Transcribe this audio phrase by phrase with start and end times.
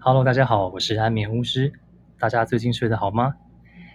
[0.00, 1.72] Hello，大家好，我是安眠巫师。
[2.20, 3.34] 大家最近睡得好吗？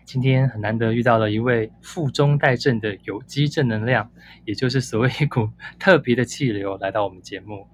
[0.03, 4.11] 今天很难得遇到了一位负中带正的有机正能量，
[4.43, 7.67] 也就是所谓一股特别的气流来到我们节目。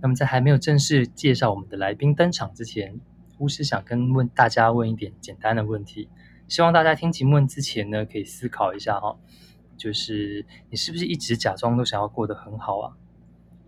[0.00, 3.00] 那么在还没有正式介绍我们的来宾登场之前，
[3.38, 6.08] 巫师想跟问大家问一点简单的问题，
[6.48, 9.16] 希望大家听节目之前呢，可以思考一下哈，
[9.76, 12.96] 就是你是不是一直假装都想要过得很好啊？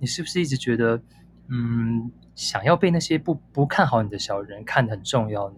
[0.01, 1.01] 你是不是一直觉得，
[1.47, 2.11] 嗯，
[2.41, 5.57] 想要被那些不不看好你的小人看得很重要呢？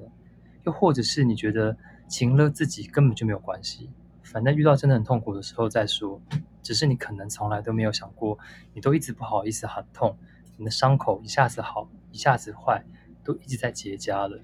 [0.65, 1.77] 又或者是你觉得
[2.09, 3.89] 情勒自己根本就没有关系，
[4.25, 6.21] 反正遇到真的很痛苦的时候再说。
[6.61, 8.37] 只是你可能从来都没有想过，
[8.75, 10.19] 你都一直不好意思喊痛，
[10.57, 12.83] 你的伤口一下子好，一下子坏，
[13.23, 14.41] 都一直在结痂了。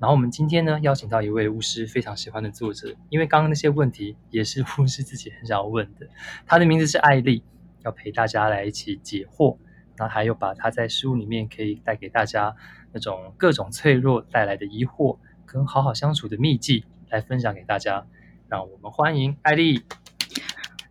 [0.00, 6.08] 然后我们今天呢，邀请到一位巫师非常喜欢的作者，因为刚刚那些问题也是 巫师自己很想要问的。
[6.46, 7.44] 他的名字是艾丽。
[7.84, 9.58] 要陪大家来一起解惑，
[9.96, 12.54] 然后还有把他在书里面可以带给大家
[12.92, 18.06] 那种各种脆弱带来的疑惑跟好好相处的秘籍来分享给大家。
[18.46, 19.82] 让我们欢迎艾丽。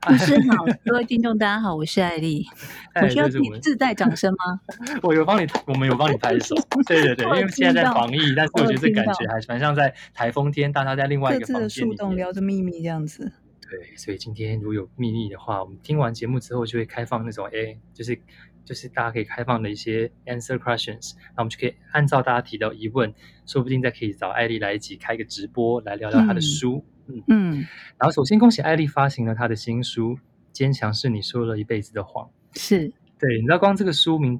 [0.05, 2.45] 老师好，各位听众大家好，我是艾丽。
[3.01, 4.59] 我需要自自带掌声吗？
[5.01, 6.55] 我有帮你，我们有帮你拍手。
[6.85, 13.31] 对对对， 因为现在在防疫，但是我觉得这感觉还蛮像在台风天，大家在另外一个房间里面，各自的树洞聊着秘密这样子。
[13.69, 18.19] 对，所以今天如果有秘密的话，我们听完节目之后就会开放那种，哎，就是
[18.65, 23.13] 就是大家可以开放的一些 answer questions，那我们就可以按照大家提到疑问，
[23.45, 26.85] 说不定再可以找艾丽来一起开个直播来聊聊她的书。
[27.07, 27.55] 嗯嗯。
[27.97, 30.15] 然后首先恭喜艾丽发行了她的新书
[30.51, 32.29] 《坚强是你说了一辈子的谎》。
[32.59, 32.91] 是。
[33.19, 34.39] 对，你知道光这个书名，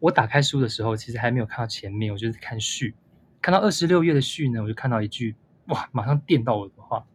[0.00, 2.94] 我打开书的时候其实还没有看到前面，我就是看序，
[3.40, 5.34] 看到二十六页的序呢，我就看到一句，
[5.68, 7.06] 哇，马上电到我的话。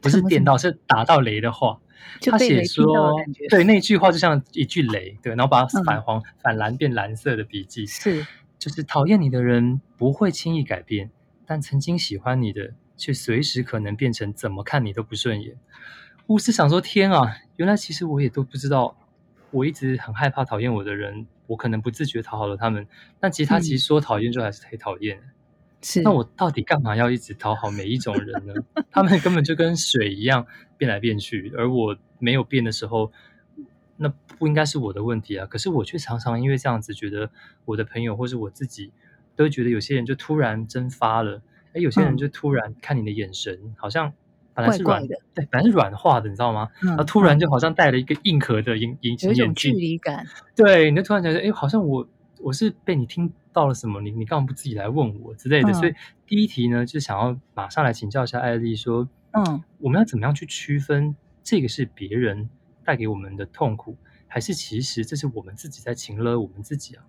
[0.00, 1.80] 不是电到，是打到雷的话。
[2.20, 3.14] 他写说，
[3.50, 8.24] 对那句话就像一句雷，对，然后把它反黄、嗯、反蓝变蓝色的笔记是，
[8.58, 11.10] 就是讨厌你的人不会轻易改变，
[11.44, 15.56] 但曾经喜欢你的却随时可能变成怎么看你都不顺眼。
[16.28, 18.96] 巫师想说，天啊，原来其实我也都不知道，
[19.50, 22.86] 我一直很害怕讨厌我的人，我可能不自觉讨好了他们，
[23.18, 25.18] 但其实他其实说讨厌就还是很讨厌。
[25.18, 25.30] 嗯
[25.82, 28.54] 是那我到底干嘛要一直讨好每一种人呢？
[28.90, 33.12] 他们根本就跟水一样变来变去，而我没有变的时候，
[33.96, 35.46] 那不应该是我的问题啊。
[35.46, 37.30] 可是我却常常因为这样子，觉得
[37.64, 38.90] 我的朋友或是我自己，
[39.36, 41.42] 都觉得有些人就突然蒸发了，
[41.74, 44.12] 哎，有些人就突然看你的眼神，嗯、好像
[44.54, 46.70] 本来是软的，对，本来是软化的，你知道吗？
[46.82, 50.26] 嗯、然后突然就好像带了一个硬壳的眼眼镜，有一种距离感。
[50.56, 52.08] 对，你就突然觉得，哎，好像我
[52.40, 53.32] 我是被你听。
[53.56, 54.02] 到了什么？
[54.02, 55.70] 你你干嘛不自己来问我之类的？
[55.70, 55.94] 嗯、所以
[56.26, 62.50] 第一题呢，就想要马上来请教一下艾丽，说，嗯，我们要怎么样去区分这个是别人
[62.84, 67.04] 带给我们的痛苦，还是其实这是我们自己在情勒我们自己啊？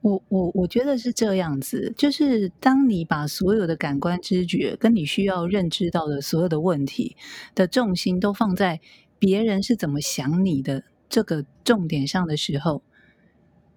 [0.00, 7.18] 我我我觉得是这样子，就是当你把所有的感官知觉跟你需要认知到的所有的问题
[7.54, 8.80] 的重心都放在
[9.18, 12.82] 别人是怎么想你的这个重点上的时候。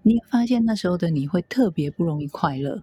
[0.10, 2.82] 你发现那时候的你会特别不容易快乐，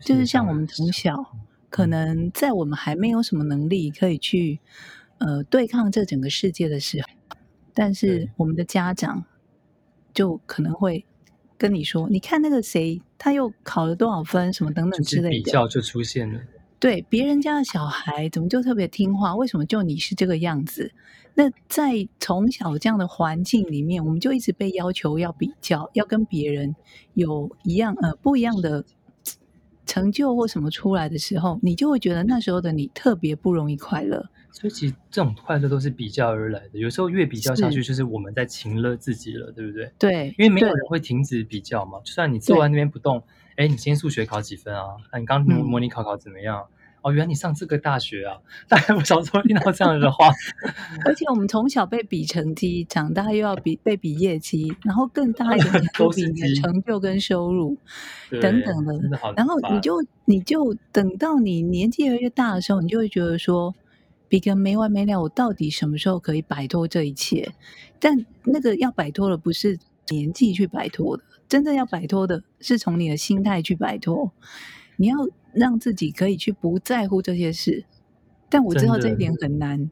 [0.00, 1.36] 就是像我们从小，
[1.68, 4.58] 可能在我们还没有什么能力可以去
[5.18, 7.36] 呃对抗这整个世界的时候，
[7.72, 9.24] 但是我们的家长
[10.12, 11.06] 就可能会
[11.56, 16.40] 跟你说：“你看那个谁，他又考了多少分，什么等等之类的。”比较就出现了。
[16.80, 19.36] 对，别人家的小孩怎么就特别听话？
[19.36, 20.90] 为什么就你是这个样子？
[21.34, 26.74] 那在从小这样的环境里面，我们就一直被要求要比较，要跟别人
[27.12, 28.82] 有一样呃不一样的
[29.84, 34.26] 成就或什么出来的时候，你就会觉得那时候的你特别不容易快乐。
[34.50, 39.92] 所以其实这种快乐都是比较而来的，有时候越比较下去，就是我们在情乐自己了，对不对？
[39.98, 42.00] 对，因为没有人会停止比较嘛。
[42.04, 43.22] 就算你坐在那边不动。
[43.60, 44.96] 哎，你今天数学考几分啊？
[45.10, 46.66] 啊，你刚模模拟考考怎么样？
[46.66, 46.72] 嗯、
[47.02, 48.38] 哦，原来你上这个大学啊！
[48.66, 50.30] 大概我小时候听到这样的话。
[51.04, 57.76] 而且我们从小被比成绩，长大又要比被比业绩，然后更大一点都比你的成就跟收入
[58.40, 58.98] 等等的。
[59.10, 63.74] 的然后你就你就等到你年纪越来越大的时候，你就会觉得说，
[64.26, 65.20] 比个没完没了。
[65.20, 67.52] 我到底什么时候可以摆脱这一切？
[67.98, 71.24] 但那个要摆脱的不是年纪去摆脱的。
[71.50, 74.30] 真正要摆脱的是从你的心态去摆脱，
[74.96, 75.16] 你要
[75.52, 77.84] 让自己可以去不在乎这些事。
[78.48, 79.90] 但我知道这一点很难。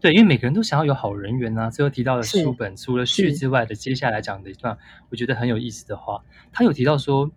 [0.00, 1.70] 对，因为每个人都想要有好人缘啊。
[1.70, 4.76] 最后提到的书本，除了序之外的接下来讲的一段，
[5.08, 7.30] 我觉得很有意思的话，他有提到说，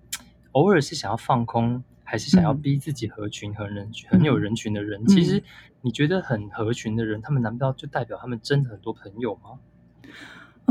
[0.54, 5.06] 偶尔是想要放空，还是想要逼自己合群和人群、嗯、很有人群的人。
[5.06, 5.44] 其实
[5.82, 9.60] 你觉得很合群的人，他们难道就代表他们真的很多朋友吗？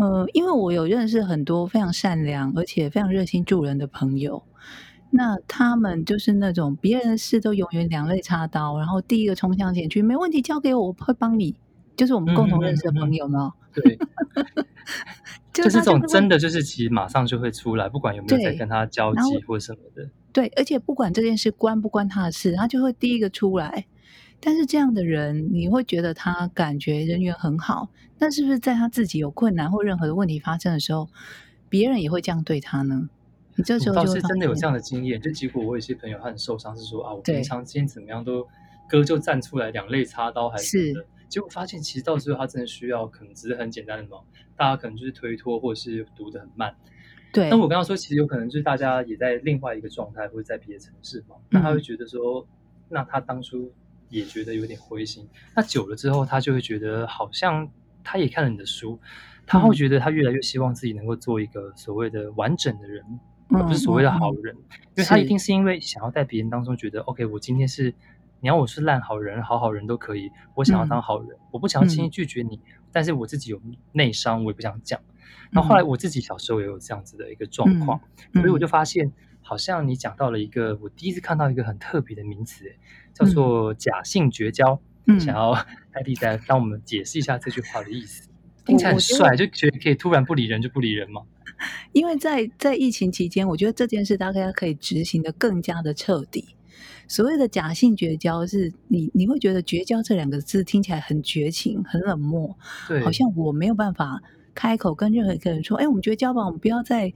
[0.01, 4.43] 呃，因为我有认识很多非常善良而且非常热心助人的朋友，
[5.11, 11.57] 那他们就是那种别人的事都永远两肋插刀，然后第一个冲向前去，没问题，交给我，我会帮你。
[11.97, 13.55] 就是我们共同认识的朋友吗？
[13.75, 13.99] 对，
[15.53, 20.09] 就是这种真的就是其实马上就会出来，不管有没有在跟他交集或什么的。
[20.33, 23.87] 对，而且不管这件事关不关他的事，他就会第一个出来。
[24.41, 27.89] 但是这样的人，你会觉得他感觉人缘很好，
[28.19, 31.09] 但是不是在他自己有困难或任何的问题发生的时候，
[31.69, 33.09] 别人也会这样对他呢？
[33.57, 38.47] 你这时候就倒是真的有这样的经验，就结果我有些朋友他很受伤，是说啊，我平常今天怎么样都
[38.89, 41.07] 哥就站出来两肋插刀还是什么的。
[41.29, 44.25] 结果发现，其实到最后他真的需要，可能只是很简单的忙，
[44.57, 46.75] 大家可能就是推脱，或者是读得很慢。
[47.33, 47.51] 对。
[47.51, 52.47] 那我刚刚说，其实有可能就是大家也在另外一个状态，或者在别的城市嘛，那他会觉得说，
[52.89, 53.71] 那他当初
[54.09, 55.29] 也觉得有点灰心。
[55.55, 57.71] 那久了之后，他就会觉得，好像
[58.03, 58.99] 他也看了你的书，
[59.47, 63.05] 他会觉得他越来越希望自己能够做一个所谓的完整的人，
[63.51, 67.95] 而不是所谓的好人，因为他一定是因为想要在别人当中觉得，OK，我今天是。
[68.41, 72.61] 你要我是烂好人、好好人都可以，我想要当好人，嗯、我不想要轻易拒绝你，嗯、
[72.93, 73.61] 但是我自己有
[73.91, 75.01] 内伤，我也不想讲。
[75.51, 78.01] 然后后来我自己小时候也有这样子的一个状况，
[78.35, 79.13] 嗯、所以我就发现，
[79.43, 82.73] 好像你讲到了一个我第一次看到一个很特别的名词，
[83.19, 84.81] 叫做假性绝交。
[85.07, 88.29] 嗯、想要艾莉再帮我们解释一下这句话的意思，
[88.67, 91.23] 听起来很帅，就觉得可以突然不理人就不理人吗？
[91.93, 96.55] 因为在在疫情期间，我觉得这件事大概可以执行的更加的彻底。
[97.09, 102.55] 所谓的假性绝交，是你你会觉得“绝交”这两个字听起来很绝情、很冷漠，
[102.87, 104.23] 对，好像我没有办法
[104.55, 107.11] 开口跟任何一个人说：“哎，我们绝交吧，我们不要再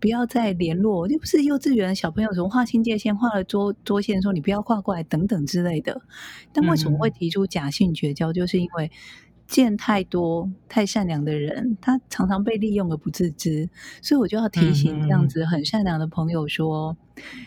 [0.00, 6.00] 不要再联络。”又不是幼稚园的小朋友，怎么划清界限、画了桌桌线，说你不要跨过来等等之类的。
[6.52, 8.32] 但为什么会提出假性绝交？
[8.32, 8.90] 嗯、就是因为
[9.46, 13.68] 见太多太善良的人，他常常被利用而不自知，
[14.02, 16.96] 所以我就要提醒这样子很善良的朋友说。
[17.16, 17.46] 嗯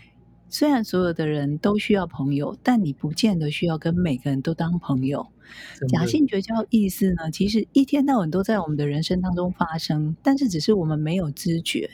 [0.54, 5.26] 虽然所有的人都需要朋友，但你不见得需要跟每个人都当朋友。
[5.90, 7.32] 假性绝交意思呢？
[7.32, 11.90] 其实一天到晚都在我们的人生当中发生，但是只是我们没有知觉。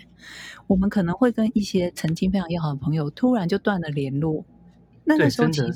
[0.67, 4.44] 我们可能会跟一些曾经非常要好的朋友突然就断了联络。
[5.05, 5.73] 那个时候其实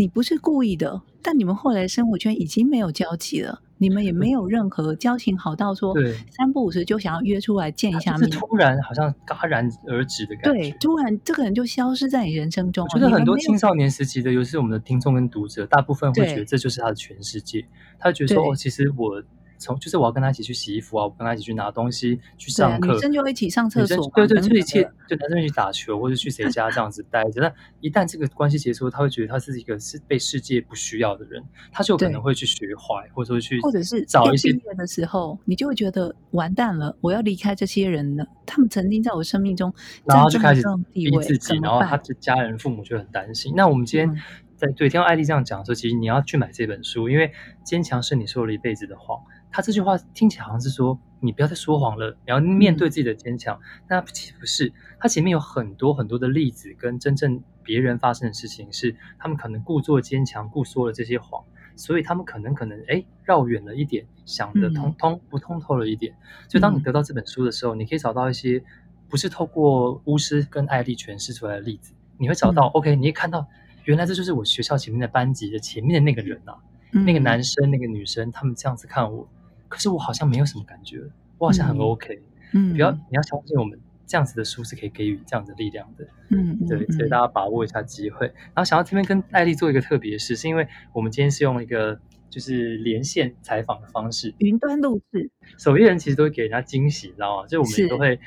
[0.00, 3.60] 你不是故意的，但你们后来生活圈已经没有交集了。
[3.76, 5.94] 你们也没有任何交情好到说
[6.30, 10.52] 三不五时就想要约出来见一下面，突然好像戛然而止的感觉。
[10.52, 12.86] 对，突然这个人就消失在你人生中。
[12.90, 17.62] 我觉得很多青少年时期的，尤其是我们的听众跟读者，大部分会觉得这就是他的全世界。
[17.98, 19.22] 他觉得说，哦，其实我。
[19.60, 22.94] 从就是我要跟他一起去洗衣服啊，我跟他一起去拿东西，去上课。
[22.94, 27.42] 女生就一起上厕所，对对，就一起就男生一起打球或者去谁家这样子待着。
[27.42, 38.26] 那一旦这个关系结束，他会觉得他是一个是被世界不需要的人，他就可能会去学坏，或者说去或者是找一些人的时候，你就会觉得完蛋了，我要离开这些人了。
[38.46, 39.72] 他们曾经在我生命中，
[40.04, 43.52] 然后就开始逼自己，然后他的家人父母就很担心。
[43.54, 44.22] 那我们今天
[44.56, 47.32] 在对听到艾丽这样讲的时候，其实你要去买这本书，因为
[47.62, 49.20] 坚强是你说了一辈子的谎。
[49.52, 53.60] 他这句话听起来好像是说，你不要再说谎了，你要面对自己的坚强。
[53.88, 54.08] 那不
[54.46, 61.44] 是，他前面有很多很多的例子，跟真正别人发生的事情是，他们可能故作坚强，故说了这些谎，
[61.76, 66.14] 所以他们可能可能哎绕远了一点，想得通通不通透了一点。
[66.48, 68.62] 所以当你得到这本书的时候，你可以找到一些
[69.08, 73.46] 不是透过巫师跟艾丽诠释出来的例子，你会找到 OK，你会看到
[73.84, 76.56] 原来这就是我学校前面的班级的前面的那个人啊，
[76.92, 79.28] 那个男生那个女生，他们这样子看我。
[79.70, 81.00] 可是我好像没有什么感觉，
[81.38, 82.20] 我好像很 OK。
[82.52, 86.04] 嗯，不要，你要相信我们这样子的书是可以给予这样的力量的。
[86.30, 88.26] 嗯，对，所以大家把握一下机会。
[88.26, 95.30] 然后想要这边跟艾丽做一个特别事，是因为我们今天是用一个就是连线采访的方式，云端录制。
[95.56, 97.46] 守夜人其实都会给人家惊喜，你知道吗？
[97.46, 98.18] 就我们都会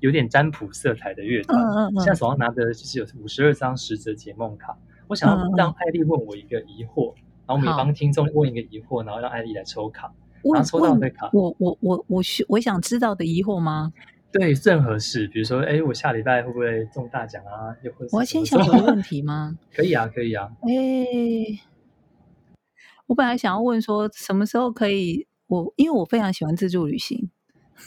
[0.00, 1.62] 有点占卜色彩的乐团。
[1.62, 2.00] 嗯嗯。
[2.00, 4.74] 现在手上拿的就是有五十二张十则解梦卡，
[5.06, 7.12] 我想要让艾丽问我一个疑惑，
[7.46, 10.10] 然后我们也帮听众问一个疑惑，然后让艾丽来抽卡。
[10.42, 13.92] 问抽到的卡，我我我我需我想知道的疑惑吗？
[14.32, 17.74] 对，任何事，比如说，哎，我下礼拜会不会中大奖啊？
[17.82, 19.56] 又或者我要先想个问题吗？
[19.74, 20.50] 可以啊，可以啊。
[20.62, 21.58] 哎，
[23.06, 25.26] 我本来想要问说，什么时候可以？
[25.46, 27.30] 我因为我非常喜欢自助旅行。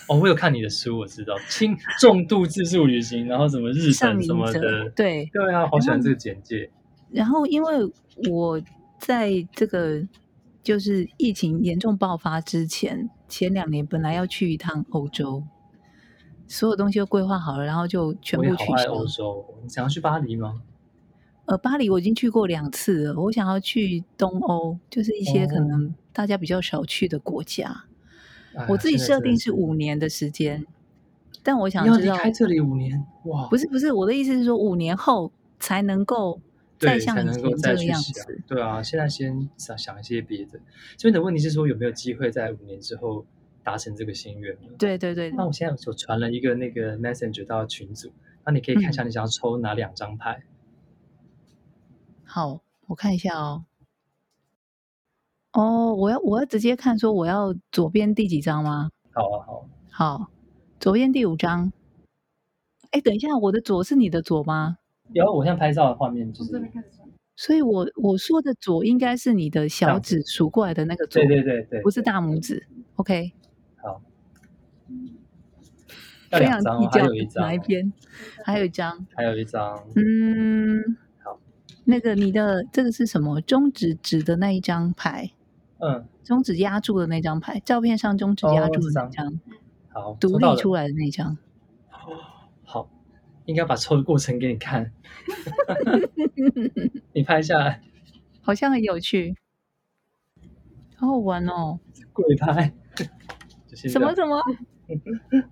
[0.08, 6.72] 哦，我有看你的书，我知道轻重度自助旅行，然后什么日程什么的，对对啊，好喜欢这个简介。
[7.12, 7.76] 然后因为
[8.32, 8.60] 我
[8.98, 10.08] 在这个。
[10.62, 15.44] 就是疫情严重爆发之前，前两年本来要去一趟欧洲，
[16.48, 18.94] 所有东西都规划好了，然后就全部取消。
[18.94, 20.62] 欧洲，你想要去巴黎吗？
[21.46, 27.86] 呃，巴黎我已经去过两次了，我想要去东欧，就是一些可能大家比较少去的国家。
[28.54, 30.66] 哦、我自己设定是五年的时间。
[31.42, 33.48] 但我想知道，离开这里五年，哇！
[33.48, 36.40] 不是不是，我的意思是说，五年后才能够
[36.80, 38.42] 再像以前这个样子。
[38.48, 40.60] 对啊，现在先想想一些别的。
[40.98, 43.26] 这边的问题是说，有没有机会在五年之后
[43.64, 44.70] 达成这个心愿呢？
[44.80, 45.30] 对对对。
[45.32, 48.12] 那我现在就传了一个那个 Messenger 到群组，
[48.46, 50.42] 那你可以看一下你想要抽哪两张牌。
[50.42, 51.28] 嗯。
[52.24, 53.66] 好，我看一下哦。
[55.52, 58.90] 哦，我要我要直接看说我要左边第几张吗？
[59.14, 60.32] 好啊，好，好，
[60.80, 61.72] 左边第五张。
[62.92, 64.79] 哎，等一下，我的左是你的左吗？
[65.14, 66.62] 有，我现在拍照的画面就是。
[67.36, 72.68] 所以我我说的左应该是你的小指数过来的那个左，对对对对，不是大拇指。
[72.96, 73.32] OK。
[73.82, 74.02] 好。
[76.32, 77.94] 非常计较，还有一张，哪一边？
[78.44, 79.08] 还有一张。
[79.16, 79.84] 还有一张。
[79.96, 80.98] 嗯。
[81.24, 81.40] 好。
[81.86, 83.40] 那个你的这个是什么？
[83.42, 85.32] 中指指的那一张牌。
[85.82, 89.40] 嗯，中指压住的那张牌，照片上中指压住的那张，
[89.88, 91.38] 好，独立出来的那张。
[93.50, 94.92] 好，应该把抽的过程给你看。
[97.14, 97.82] 你拍下来，
[98.42, 99.36] 好像很有趣，
[100.96, 101.80] 好好玩哦。
[102.14, 102.72] 鬼拍，
[103.74, 104.44] 什么什么？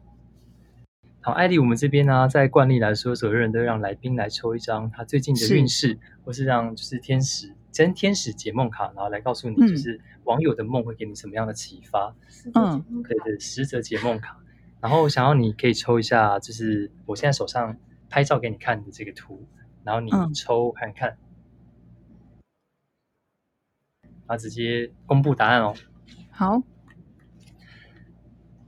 [1.22, 7.54] 好，艾莉，我们这边呢、啊，在惯例来说，所有人都让来宾来抽一张他最近的运势，或是让就是天使。
[7.72, 12.16] 真天使解梦卡，然后来告诉你，就是网友的梦会给你什么样的启发？
[12.56, 14.40] 嗯，对对，十则解梦卡。
[14.80, 17.78] 然后想要你可以抽一下，就是我现在手上
[18.10, 19.48] 拍照给你看的这个图，
[19.84, 21.18] 然后你抽看看，
[24.04, 25.74] 嗯、然后直接公布答案哦。
[26.32, 26.62] 好，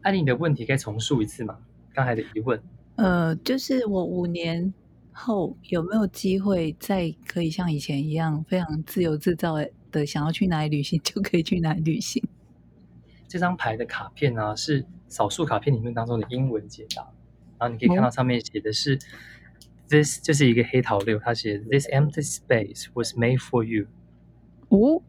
[0.01, 1.59] 艾莉，你的问题可以重述一次吗？
[1.93, 2.61] 刚才的疑问。
[2.95, 4.73] 呃，就是我五年。
[5.11, 12.23] 后有没有机会再可以像以前一样非常自由自在的想要去哪里旅行就可以去哪里旅行？
[13.27, 17.05] 这张牌的卡片呢、啊，是少数卡片里面当中的英文解答，
[17.59, 18.99] 然后你可以看到上面写的是、哦、
[19.89, 23.87] this 就是一个黑桃六，它写 this empty space was made for you。
[24.69, 25.01] 哦，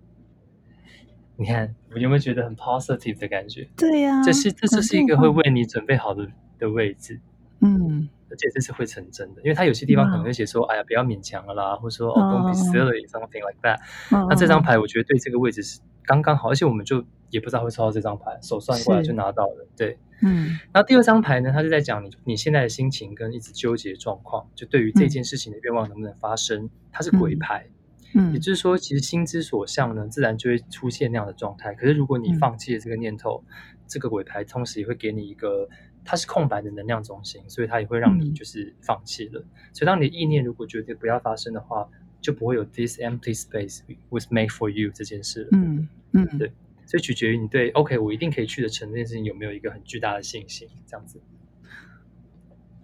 [1.37, 3.69] 你看我有没有觉得很 positive 的感觉？
[3.77, 6.29] 对呀、啊，这是这就是一个会为你准备好的
[6.59, 7.21] 的位置。
[7.61, 8.09] 嗯。
[8.33, 10.71] 而且这是会成真的，因为他有些地方可能会写说：“wow.
[10.71, 12.23] 哎呀，不要勉强了啦，或者说、oh.
[12.23, 13.81] 哦，don't be silly something like that。”
[14.17, 14.29] oh.
[14.31, 19.67] 那这张牌我觉得对这个位置是刚刚好，而且我们就也不知道会抽到这张牌，手算过来就拿到了。
[19.77, 20.59] 对，嗯。
[20.73, 27.67] 然后第二张牌呢，它是在讲你你现在的心情跟一直纠结状况，就对于这件事情的愿望能不能发生，嗯、它是鬼牌。
[28.15, 31.75] 嗯，也就是说，其实心之所向呢，自然就会出现那样的状态。
[31.75, 35.69] 可是如果你放弃了这个念头，嗯、这个鬼牌同时也会给你一个。
[36.03, 39.41] 它是空白的能量中心，所以它也会让你就是放弃了。
[39.43, 41.87] 嗯、所以当你的意念如果决定不要发生的话，
[42.21, 45.49] 就不会有 this empty space was made for you 这件事了。
[45.53, 46.53] 嗯嗯，对，
[46.87, 51.21] 所以取决于你对 OK，我一定可以去的成这件事情有没有一个很巨大的信心，这样子。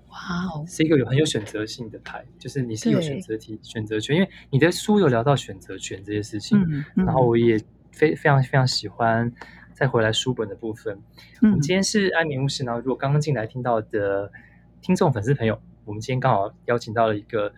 [0.08, 0.16] 哇
[0.46, 7.58] 哦，是一个有很有选择性的牌，就是你是有选择题选择权，因为你的书有聊到选择权这些事情，嗯嗯、然后我也
[7.92, 9.32] 非非常非常喜欢。
[9.74, 10.98] 再回来书本的部分，
[11.42, 12.64] 我们今天是安眠巫师。
[12.64, 14.32] 然后，如果刚刚进来听到的
[14.80, 17.52] 听众粉丝朋友，我们今天刚好邀请到了一个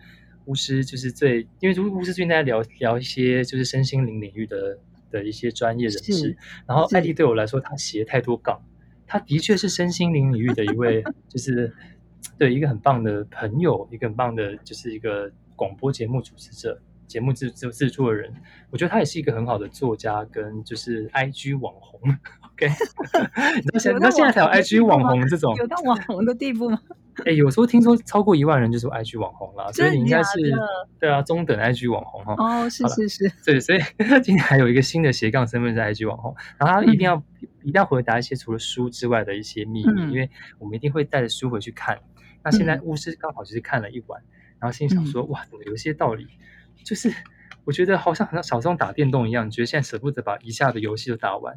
[0.49, 4.79] 巫师，就是最因为巫师最近在聊聊一些就是身心灵领域的
[5.11, 6.35] 的一些专业人士。
[6.67, 8.59] 然后，艾迪对我来说，他写太多稿，
[9.05, 11.71] 他的确是身心灵领域的一位， 就是
[12.39, 16.81] 对一个很棒的朋友，一个很棒的，就是一个广播节目主持者。
[17.07, 18.31] 节目制制制作人，
[18.69, 21.99] 我觉得他也是一个很好的作家，跟就是 I G 网红。
[22.59, 22.67] OK，
[23.55, 26.79] 你知道现在现在才有 I G 网红这种，有到网红的地步吗？
[27.19, 30.37] 哎、欸，有时候听说超过一万人就是 I G 网红了，所以你应该是
[30.99, 32.35] 对啊，中等 I G 网红哈。
[32.37, 33.79] 哦，是是是，对，所以
[34.21, 41.97] 今天还有一个新的斜杠身份是 I G 网红，然后他一定要、嗯、一定要回答一些除了书之外的一些秘密，嗯、因为我们一定会带着书回去看。
[42.43, 44.21] 那现在巫师刚好就是看了一晚，
[44.59, 46.27] 然后心想说、嗯、哇，怎么有一些道理。
[46.85, 47.13] 就是
[47.69, 51.55] 我觉得好像好像小时候打电动一样，你觉得现在舍不得把一下的游戏都打完，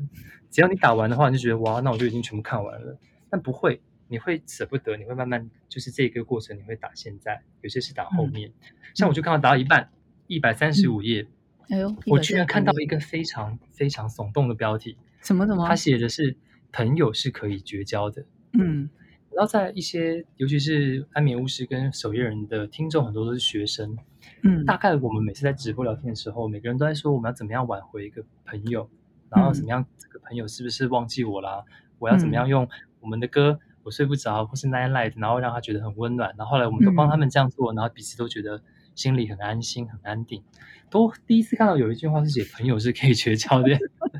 [0.50, 2.98] 只要你打完的话，你就觉得哇，那我就已经全部看完了。
[3.30, 8.50] 但不会，你会舍不得，你会慢慢就是这个过程，你会打现在，有些是打后面。
[8.50, 8.54] 嗯、
[8.94, 9.88] 像我就看到打到一半，
[10.26, 11.26] 一百三十五页，
[11.70, 15.66] 哎呦，我居然看到一个非常非常耸动的标题，什么什么？
[15.66, 16.36] 他写的是
[16.72, 18.90] 朋友是可以绝交的，嗯。
[19.34, 23.96] 然后在一些，尤其是安眠巫师跟守夜人的听众，很多都是学生。
[24.42, 28.88] 嗯，大概我们每次在直播聊天的时候，每个人都在说我们要怎么样挽回一个朋友，
[29.30, 31.64] 然后怎么样这个朋友是不是忘记我啦？
[31.66, 32.68] 嗯、我要怎么样用
[33.00, 36.34] 我们的歌《我睡不着》或是《Night Light》，然后让他觉得很温暖。
[36.36, 38.62] 然后后来我们都帮他们这样做，然后彼此都觉得
[38.94, 40.42] 心里很安心、很安定。
[40.90, 43.70] 都第一次看到有一句话是写朋友是可以绝交的，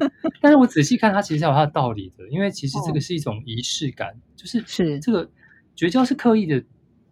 [0.40, 5.30] 但是我仔细看，它其实是有它的道理的，因为其实这个是一种仪式感，就是是这个
[5.74, 6.62] 绝交是刻意的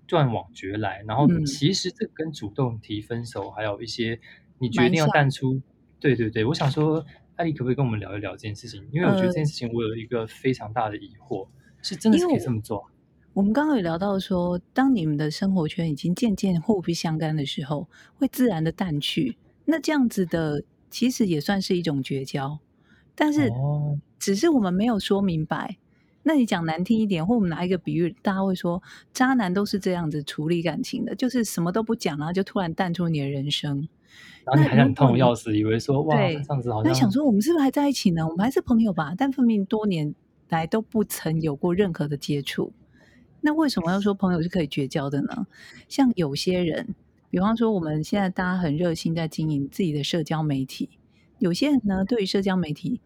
[0.07, 4.19] 断网绝来，然后其实这跟主动提分手，嗯、还有一些
[4.59, 5.61] 你决定要淡出。
[5.99, 7.05] 对对对，我想说，
[7.37, 8.83] 艾丽可不可以跟我们聊一聊这件事情？
[8.91, 11.51] 因为我觉得这件事情我有一个非常大的疑惑，呃、
[11.83, 12.85] 是真的是可以这么做？
[13.33, 19.37] 我们刚刚有聊到说，当你们的生活圈已经渐渐互不相干的时候，会自然的淡去。
[19.67, 22.59] 那这样子的其实也算是一种绝交，
[23.21, 23.53] 但是
[24.19, 25.77] 只是我们没有说明白。
[26.23, 33.87] 那你讲难听一点，或我们拿一个比喻，大家会说，渣男都是这样子处理感情的，就是什么都不讲，然后就突然淡出你的人生。
[34.47, 36.85] 然后你还想痛要死，以为说哇，这样子好像。
[36.85, 38.27] 那想说我们是不是还在一起呢？
[38.27, 39.15] 我们还是朋友吧？
[39.19, 40.15] 但分明多年
[40.49, 42.73] 来都不曾有过任何的接触。
[43.43, 45.47] 那为什么要说朋友是可以绝交的呢？
[45.89, 46.95] 像有些人，
[47.31, 50.91] 比方说我们现在大家很热心在经营自己的社交媒体，
[51.39, 53.01] 有些人呢，对于社交媒体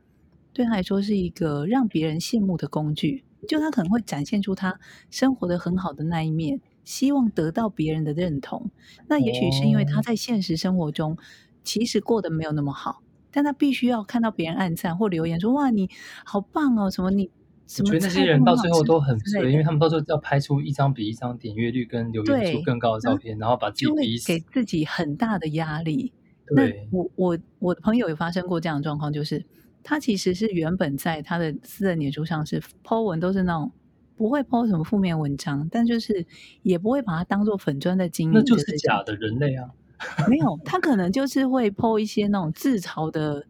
[0.55, 4.79] 对他来说是一个让别人羡慕的工具，就他可能会展现出他
[5.11, 8.71] 生活的很好的那一面，希望得到别人的认同。
[9.09, 11.19] 那也许是因为他在现实生活中
[11.63, 15.91] 其实过得没有那么好，但他必须要看到别人暗赞或留言说：“哇，你
[16.25, 17.31] 好棒哦！”什么你。
[17.79, 26.13] 我觉得那些人到最后都很衰，因为他们到时候要拍出一张比一张点阅率跟留言数更高的照片，然后把自己逼死，给自己很大的压力。
[26.55, 29.43] 对，那我我我的朋友有发生过这样的状况，就是
[29.85, 33.71] 他其实是原本在他的私人脸书上是 po 文都是那种
[34.17, 36.27] 不会 po 什么负面文章，但就是
[36.63, 39.71] 也不会把它当做粉砖的经营，那就是假的人类啊。
[40.29, 43.47] 没有，他可能就是会 po 一些那种自嘲的、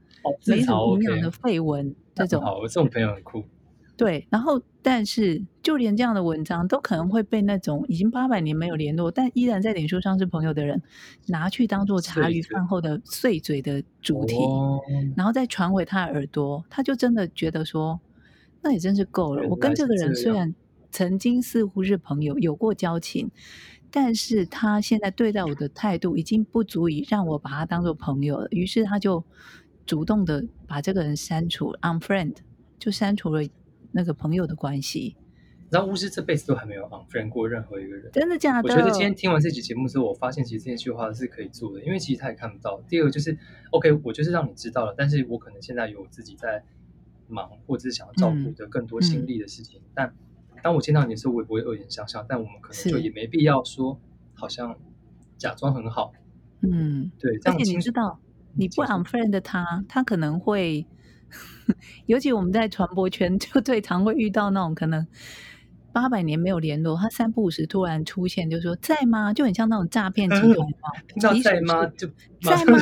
[0.46, 2.42] 没什么营养的废文，哦、这种。
[2.42, 3.44] 好，我这种朋友很酷。
[3.96, 10.82] 对，然后但是就连这样的文章都可能会被那种已经八百年没有联络，但依然在脸书上是朋友的人
[11.28, 14.80] 拿去当做茶余饭后的碎嘴的主题，哦、
[15.16, 18.00] 然后再传回他的耳朵，他就真的觉得说，
[18.62, 19.46] 那也真是够了。
[19.48, 20.52] 我跟这个人虽然
[20.90, 23.30] 曾经似乎是朋友，有过交情，
[23.92, 28.48] 但是他现在对待我的态度已经不足以让我把他当做朋友了。
[28.50, 29.22] 于是他就
[29.86, 32.34] 主动的把这个人删除，unfriend，
[32.76, 33.44] 就删除了。
[33.94, 35.16] 那个朋友的关系，
[35.70, 38.68] 然后巫师这辈子都还没有 unfriend 过任何一个人，真的假的？
[38.74, 42.82] 我觉得今天听完这集节目之后，我发现其实这句话是可以做的，因为其实他也看不到。
[42.88, 43.38] 第二个就是
[43.70, 46.64] ，OK，我就是让你知道了，但是我可能现在有自己在
[47.28, 49.78] 忙，或者是想要照顾的更多心力的事情。
[49.78, 50.14] 嗯嗯、但
[50.62, 52.26] 当我见到你的时候，我也不会恶言相向。
[52.28, 54.00] 但我们可能就也没必要说，
[54.34, 54.76] 好像
[55.38, 56.12] 假装很好。
[56.62, 57.38] 嗯，对。
[57.38, 58.18] 这样而且你知道，
[58.54, 60.84] 你不 unfriend 他，他可能会。
[62.06, 65.06] 尤其我们在传播圈，就最常会遇到那种可能
[65.92, 69.32] 八百年没有联络，他三不五时突然出现，就说在吗？
[69.32, 70.90] 就很像那种诈骗集团嘛。
[71.08, 71.86] 听到在吗？
[71.96, 72.08] 就
[72.42, 72.78] 在吗？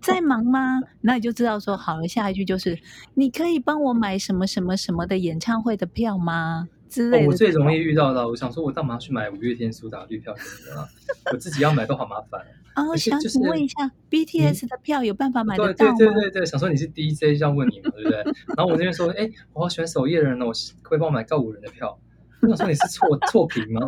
[0.00, 0.80] 在忙吗？
[1.00, 2.78] 那你就知道说好了，下一句就是
[3.14, 6.68] 你可以帮我买什么什么什么的演唱会的票吗？
[6.90, 7.28] 之类的、哦。
[7.28, 10.88] 我最容易遇到的，我想说，我干嘛去买五月天苏打绿票什么的啊？
[11.32, 12.44] 我自己要买都好麻烦。
[12.74, 15.94] 啊，我想请问一下，BTS 的票有办法买得到吗？
[15.96, 18.22] 对对对对，想说你是 DJ，这样问你嘛，对不对？
[18.56, 21.98] 然后我那边说，哎，我好喜欢守夜人呢，我可以帮我买告五人的票。
[22.42, 23.80] 我想说你是错错评吗？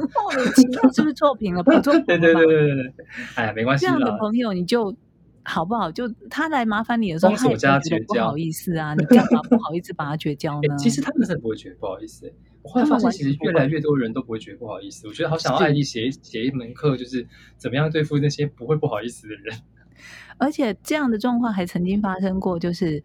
[0.95, 1.63] 是不是错评了？
[1.65, 1.93] 不错。
[2.01, 2.93] 对对对对对对，
[3.35, 3.87] 哎，没关系。
[3.87, 4.95] 这样的朋友你就
[5.45, 5.91] 好不好？
[5.91, 10.77] 就他来麻烦你的时候，他也觉得不好意思啊，你干嘛不好意思把他绝交 呢？
[10.79, 12.33] 其实他们是不会觉得不好意思。
[12.63, 15.09] 我后来发现，其实越来越多人都不会觉得不好意思。
[15.09, 17.27] 我觉得好想要艾丽写写一门课，就是
[17.57, 19.59] 怎么样对付那些不会不好意思的人。
[20.39, 23.03] 而且这样的状况还曾经发生过，就是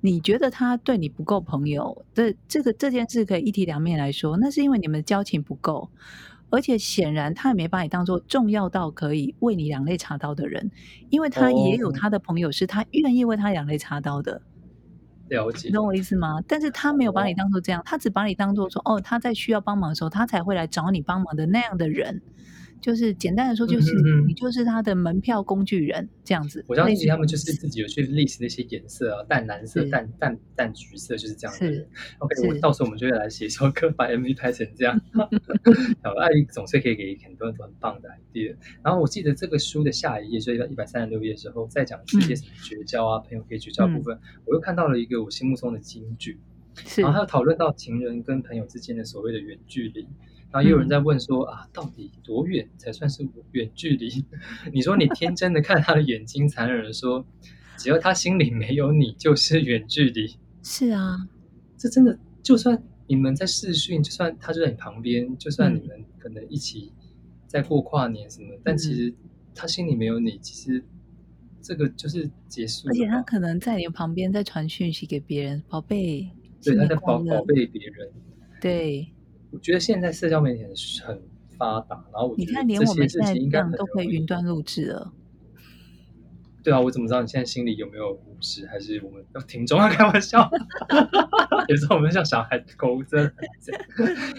[0.00, 5.88] 你觉得他对你不够朋友，这这个这件事可以一体两面来说，那是因为你们的交情不够，
[6.54, 10.70] 而且显然他也没把你当做重要到可以为你两肋插刀的人，
[11.10, 14.40] 因为他也有他的朋友是他愿意为他两肋插刀的。
[15.28, 16.40] 了解，你懂我意思吗？
[16.46, 22.22] 但是他没有把你当做这样，他只把你当做说，哦，他在需要帮忙的时候，他才会来找你帮忙的那样的人。
[22.84, 23.94] 就是简单的说，就是
[24.26, 26.62] 你就是他的门票工具人这样子。
[26.68, 31.88] 我相信他们就是自己有去历史那些颜色啊，淡蓝色、淡淡淡橘色，就是这样子。
[32.18, 35.00] OK，我到时候我们就会来写一首歌，把 MV 拍成这样。
[36.04, 38.54] 好，艾莉总是可以给很多很棒的 idea。
[38.82, 46.38] 然后我记得这个书的下一页，就一百三十六页的时候，在讲一些什么绝交啊，朋友可以绝交的部分，我又看到了一个我心目中的金句。
[46.98, 50.06] 然后还有讨论到情人跟朋友之间的所谓的远距离。
[50.54, 54.24] 然后又有人在问说、嗯、啊，到底多远才算是远距离？
[54.72, 57.26] 你说你天真的看他的眼睛，残忍的说，
[57.76, 60.36] 只要他心里没有你，就是远距离。
[60.62, 61.28] 是啊，
[61.76, 66.92] 这真的，就算你们在视讯，就算他就在你旁边，就算你们可能一起
[67.48, 69.12] 在过跨年什么，嗯、但其实
[69.56, 70.84] 他心里没有你，其实
[71.60, 72.86] 这个就是结束。
[72.86, 76.30] 而且他可能在你旁边在传讯息给别人，宝贝，
[76.62, 78.08] 对，他在宝宝贝别人，
[78.60, 79.08] 对。
[79.54, 80.74] 我觉得现在社交媒体很
[81.06, 81.22] 很
[81.56, 85.12] 发达，然后我觉得你看，连我们现在这样都可以云端录制了。
[86.64, 88.66] 对啊，我怎么知道你现在心里有没有五十？
[88.66, 90.50] 还是我们要听众要开玩笑？
[91.68, 93.32] 有时候我们像小孩狗真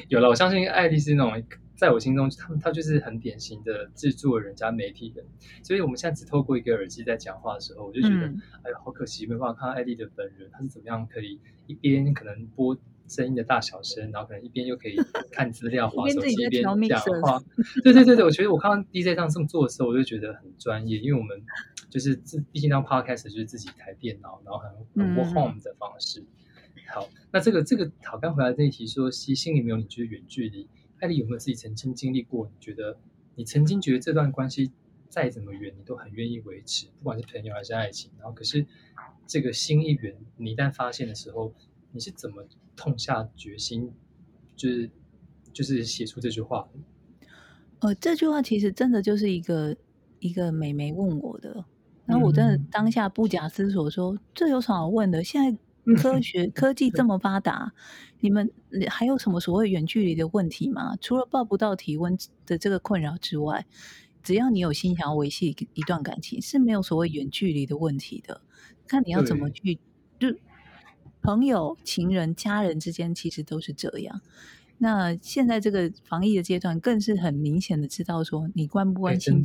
[0.10, 1.44] 有了，我相信爱丽是那种，
[1.76, 5.24] 在我心中，他们他就是很典型的制作人加媒体人。
[5.64, 12.76] 所以我们现在只透过一个耳机在讲话的时候，我就觉得，嗯、哎呀，好可惜，没办法看到艾丽的本人，他是怎么样可以一边可能播
[13.08, 14.96] 声音的大小声，然后可能一边又可以
[15.32, 16.76] 看资料、 划手机一边讲
[17.22, 17.40] 话。
[17.84, 21.42] 对对对对，我觉得我看到 DJ 这样这么做的时候，我就觉得很专业，因为我们。
[21.88, 26.20] 就是自，毕竟当 podcast 就是自己台电脑，然后很很 work home 的方式。
[26.20, 30.68] 嗯、好，那这个这个好，刚回来这一题说，心心里没有你，觉得远距离，
[31.00, 32.48] 艾丽有没有自己曾经经历过？
[32.48, 32.98] 你觉得
[33.36, 34.74] 你曾经觉得这段关系
[35.08, 38.12] 再怎么远，你都很愿意维持，不管是朋友还是爱情。
[38.20, 38.66] 然后可是
[39.26, 41.54] 这个心一远，你一旦发现的时候，
[41.96, 43.90] 你是怎么痛下决心，
[44.54, 44.90] 就是
[45.54, 46.68] 就是写出这句话？
[47.80, 49.78] 呃，这句话其实真的就是一个
[50.20, 51.64] 一个美眉问我的。
[52.06, 55.24] 然后我真的当下不假思索说：“嗯、这有什么好问的？
[55.24, 55.58] 现在
[55.96, 57.74] 科学科技这么发达，
[58.20, 58.52] 你们
[58.90, 60.98] 还有什么所谓远距离的问题吗？
[61.00, 63.66] 除了报不到体温的这个困扰之外，
[64.22, 68.42] 只要你有心想要维系一段感情，是没有所谓远距离的问题的。
[68.86, 69.80] 看你要怎么去，
[70.20, 70.28] 就
[71.26, 74.22] 朋友、情人、家人之间其实都是这样。
[74.78, 79.44] 那现在这个防疫的阶段，更是很明显的知道说，你关不关心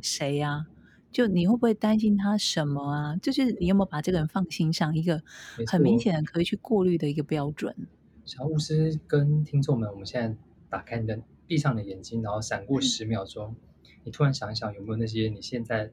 [0.00, 0.66] 谁呀？”
[1.12, 3.16] 就你会不会担心他什么啊？
[3.16, 4.96] 就是你有没有把这个人放心上？
[4.96, 5.22] 一个
[5.66, 7.76] 很明显的可以去过滤的一个标准。
[8.24, 10.34] 小巫师跟听众们，我们现在
[10.70, 15.90] 打开你的，闭上你的眼睛，然后闪过十秒钟，嗯、你突然想一想，有没有那些你现在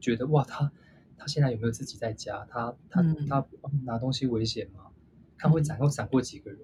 [0.00, 0.72] 觉得哇，他
[1.18, 2.46] 他现在有没有自己在家？
[2.50, 3.44] 他他、嗯、他
[3.84, 4.86] 拿东西危险吗？
[5.38, 6.60] 他会闪过闪过几个人？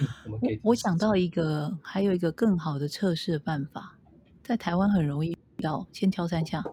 [0.00, 3.98] 嗯、我们给我我想到一个，还有一个更好的测试的办法，
[4.42, 6.64] 在台湾很容易遇到，先挑三下。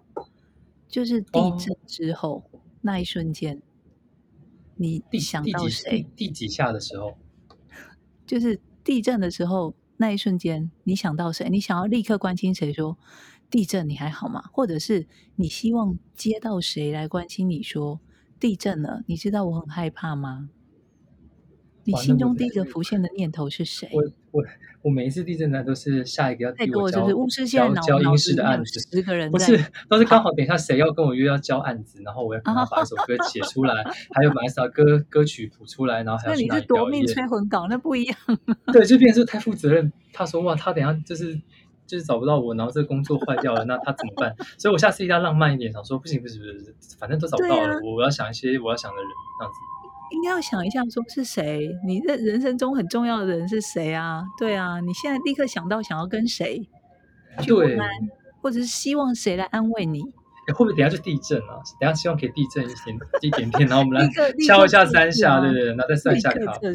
[0.88, 3.62] 就是地震之后、哦、那一瞬间，
[4.76, 6.06] 你想到谁？
[6.16, 7.18] 第，第几下的时候？
[8.26, 11.48] 就是地震的时候那一瞬间，你想到谁？
[11.50, 12.74] 你想要立刻关心谁？
[12.74, 12.98] 说
[13.52, 14.42] 地震你还好吗？
[14.52, 17.62] 或者是你希望接到谁来关心你？
[17.62, 18.00] 说
[18.40, 20.50] 地震了，你知道我很害怕吗？
[21.84, 23.90] 你心中第一个浮现的念头是谁？
[23.92, 24.44] 我我
[24.84, 29.58] 我每一次地震呢，都是下一个要给我交巫师现在交音师的案子，十个人不是
[29.90, 33.84] 都是刚好等一下谁要跟我约要交案子，然后我要跟他把一首歌写出来，
[34.14, 36.92] 还有把一首歌歌曲谱出来，然后还要去哪里表演？
[36.92, 38.18] 那你是夺命催魂稿，那不一样。
[38.74, 39.92] 对，就变成是太负责任。
[40.14, 41.40] 他说哇，他等下就是
[41.92, 44.34] 就是找不到我，然后这个工作坏掉了，那他怎么办？
[44.58, 49.60] 所以我下次一定要浪漫一点，想说不行不行不行，反正都找不到了，我我要想一些我要想的人这样子。
[50.14, 51.70] 应该要想一下，说是谁？
[51.86, 54.24] 你的人生中很重要的人是谁啊？
[54.38, 56.66] 对啊，你现在立刻想到想要跟谁
[57.42, 58.10] 去问安，对
[58.42, 60.02] 或者是希望谁来安慰你？
[60.48, 61.60] 会不会等下就地震啊？
[61.80, 64.10] 等下希望可以地震一点一点点，然后我们来
[64.48, 66.74] 敲一下三下，对对对，然后再算一下卡片。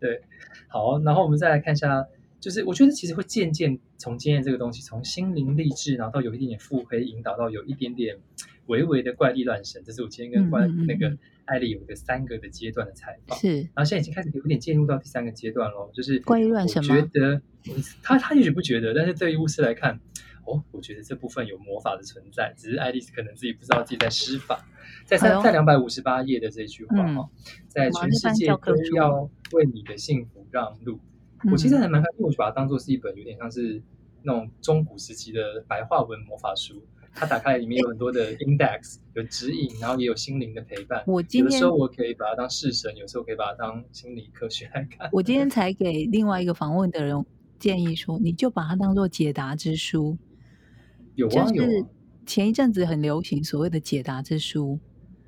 [0.00, 0.20] 对，
[0.68, 2.04] 好，然后我们再来看一下，
[2.44, 8.18] 就是我觉得其实会渐渐从经验这个东西，从心灵励志，然后到有一点点腹黑，引导到有一点点
[8.66, 9.82] 微微的怪力乱神。
[9.82, 11.16] 这是我今天跟关那个。
[11.46, 16.82] 艾丽有一个三个的阶段的采访，是，然后现在已经开始有点进入到第三个阶段喽，就是怪力乱神？
[16.82, 17.42] 我觉得
[18.02, 20.00] 他他也许不觉得，但是对于巫师来看，
[20.46, 24.66] 哦，我觉得这部分有魔法的存在，只是爱丽丝可能自己不知道自己在施法。
[25.04, 30.98] 在三在两百五十八页的这句话哈，嗯、在全世界都要为你的幸福让路。
[31.44, 33.82] 嗯、我其实还蛮开心，我就把它当做是一本有点像是
[34.22, 36.82] 那种中古时期的白话文魔法书。
[37.16, 41.04] 它打开来里面有很多的 index，有指引，然后也有心灵的陪伴。
[41.06, 45.08] 我今天有的时候我可以把它当式神，有时候可以把它当心理科学来看。
[45.12, 47.24] 我今天 才给另外一个访问的人
[47.56, 50.18] 建议说，你就把它当做解答之书。
[51.14, 51.62] 有啊，有。
[51.64, 51.84] 就是
[52.26, 54.80] 前一阵子很流行所谓的解答之书，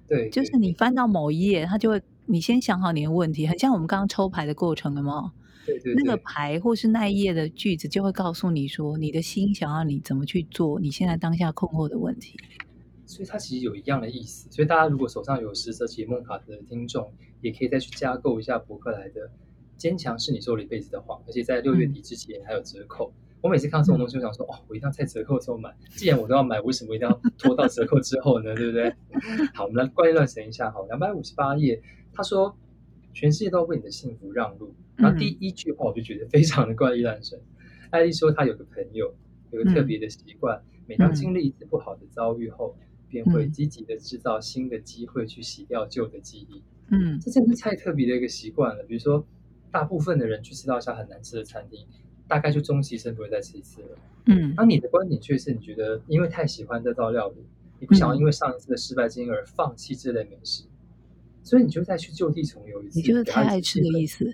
[0.09, 5.31] 对，就是你翻到某一页，它就会你先想好你的问题，很像我们刚刚抽牌的过程，有没有？
[5.67, 12.39] 对对对，那个牌或是那一页的句子就会告诉你说，你的心想要你怎么去做，你现在当下困惑的问题。
[13.05, 14.49] 所以它其实有一样的意思。
[14.51, 19.21] 所以大家如果手上有十则解梦卡的听众，也可以再去加购一下博客来的
[19.77, 23.13] 《坚强是你说了一辈子的谎》，而且在六月底之前还有折扣。
[23.15, 25.75] 嗯、我每次看到这种东西，我想说，哦，我一定要在折扣的时候买。
[25.91, 28.55] 既然我都要买，为什么一定要拖到折扣之后呢？
[28.55, 28.93] 对不对？
[29.55, 30.71] 好，我们来怪力乱神一下。
[30.71, 32.57] 好，两百五十八页，他说。
[33.19, 34.75] 全世界都为你的幸福让路。
[34.97, 37.39] 然后第一句话我就觉得非常的怪力乱神。
[37.91, 39.15] 艾丽说她有个朋友，
[39.51, 42.77] 有个特别的习惯，每当经历一次不好的遭遇后，
[43.09, 46.63] 便会积极的制造新的机会去洗掉旧的记忆。
[46.89, 48.83] 嗯，这真的是太特别的一个习惯了。
[48.85, 49.25] 比如说，
[49.71, 51.87] 大部分的人去吃到一家很难吃的餐厅，
[52.29, 53.89] 大概就终其一生不会再吃一次了。
[54.27, 57.45] 嗯，那你的观点却是你觉得因为太喜欢这道料理，
[57.79, 62.99] 你不想要因为上一次的失败经验而放弃这类美食，嗯、所以你就再去就地重游一次。
[62.99, 64.33] 你就是太爱吃的意思，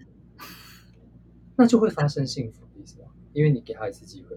[1.63, 3.07] 那就会发生幸福的意思吗？
[3.33, 4.37] 因为你给他一次机会。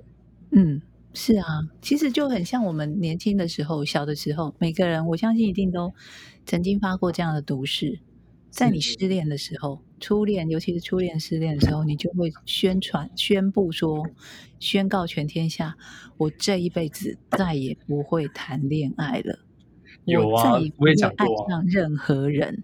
[0.51, 0.79] 嗯，
[1.11, 5.91] 是啊，其实就很像我们年轻的时候、小的时候，每个人我相信一定都
[6.45, 7.99] 曾经发过这样的毒誓。
[8.51, 14.07] 在你失恋的时候，初恋，尤其是初恋失恋的时候，你就会宣传、宣布说、
[14.59, 15.75] 宣告全天下：
[16.17, 19.39] 我这一辈子再也不会谈恋爱了。
[20.05, 22.63] 有啊，我再也不会爱上任何人。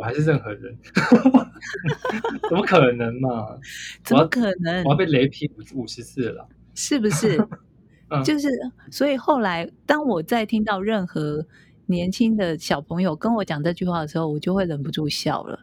[0.00, 0.76] 我还是任何人？
[2.48, 3.58] 怎么可能嘛？
[4.02, 4.82] 怎么可能？
[4.84, 7.36] 我要被雷劈五五十次了，是不是？
[8.08, 8.48] 嗯、就是，
[8.90, 11.46] 所以后来，当我在听到任何。
[11.86, 15.58] 年轻的小朋友跟我讲这句话的时候，我就会忍不住笑了，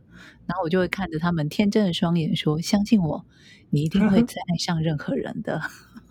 [0.45, 3.25] 然后我就会看着他们天真的双眼说：“相信我，
[3.69, 5.61] 你一定会再爱上任何人的。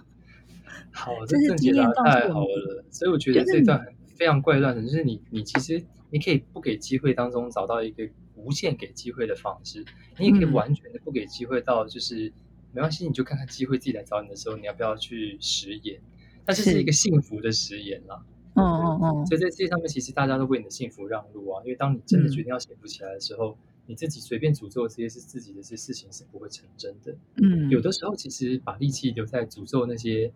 [0.91, 9.85] ”好，这是经验太好了，所以我觉得这段非常怪诞的，就是你，你其实你可以不给机会当中找到一个无限给机会的方式，
[10.19, 12.33] 你也可以完全的不给机会到就是、嗯、
[12.73, 16.01] 没关系，你就看看机会自己来找你的时候，你要不要去食言？
[16.45, 18.25] 但是是一个幸福的食言啦。
[18.55, 21.62] 嗯嗯嗯，所以在这上面，其实大家都为你的幸福让路啊。
[21.64, 23.57] 因为当你真的决定要幸福起来的时候，嗯、
[23.88, 27.14] 你自己随便诅咒这些是自己的这些事情是不会成真的。
[27.42, 30.33] 嗯，有的时候其实把力气留在诅咒那些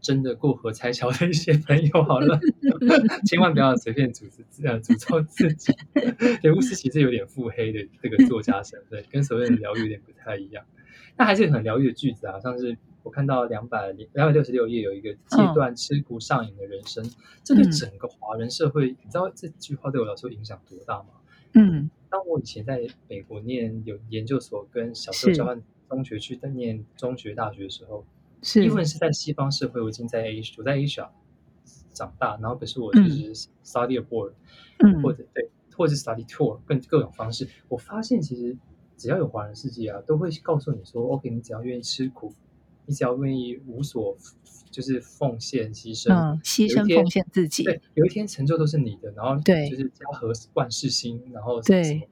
[0.00, 2.38] 真的过河拆桥的一些朋友好了，
[3.26, 5.72] 千万不要随便诅咒呃诅咒自己。
[6.42, 10.64] 对，巫师其实有点腹黑的这个作家身份，跟所谓的疗愈有点不太一样。
[11.16, 12.76] 那还是很疗愈的句子啊，像是。
[13.02, 17.10] 我看到两百两百六十六页有一个戒断吃苦上瘾的人生，哦、
[17.42, 21.08] 这对整个华人社会，嗯、你知道这句话对我来说影响多大吗？
[21.54, 28.04] 嗯，当我以前在美国念有研究所，跟小时候交换中学去在念中学大学的时候，
[28.42, 28.64] 是。
[28.64, 31.08] 因为是在西方社会，我已经在 A 我在 Asia
[31.92, 34.32] 长大，然后可是我就是 study abroad，
[34.78, 38.56] 嗯，或者对，或者是 study tour，更各种方式，我发现其实
[38.96, 42.34] 只要有华人世界啊，都会告诉你说，OK，你只要愿意吃苦。
[42.86, 44.16] 你只要愿意无所，
[44.68, 52.08] 就是奉献牺牲，嗯，牺牲奉献自己，对，有一天成就都是你的，然后对，就是家和万事兴，然后对，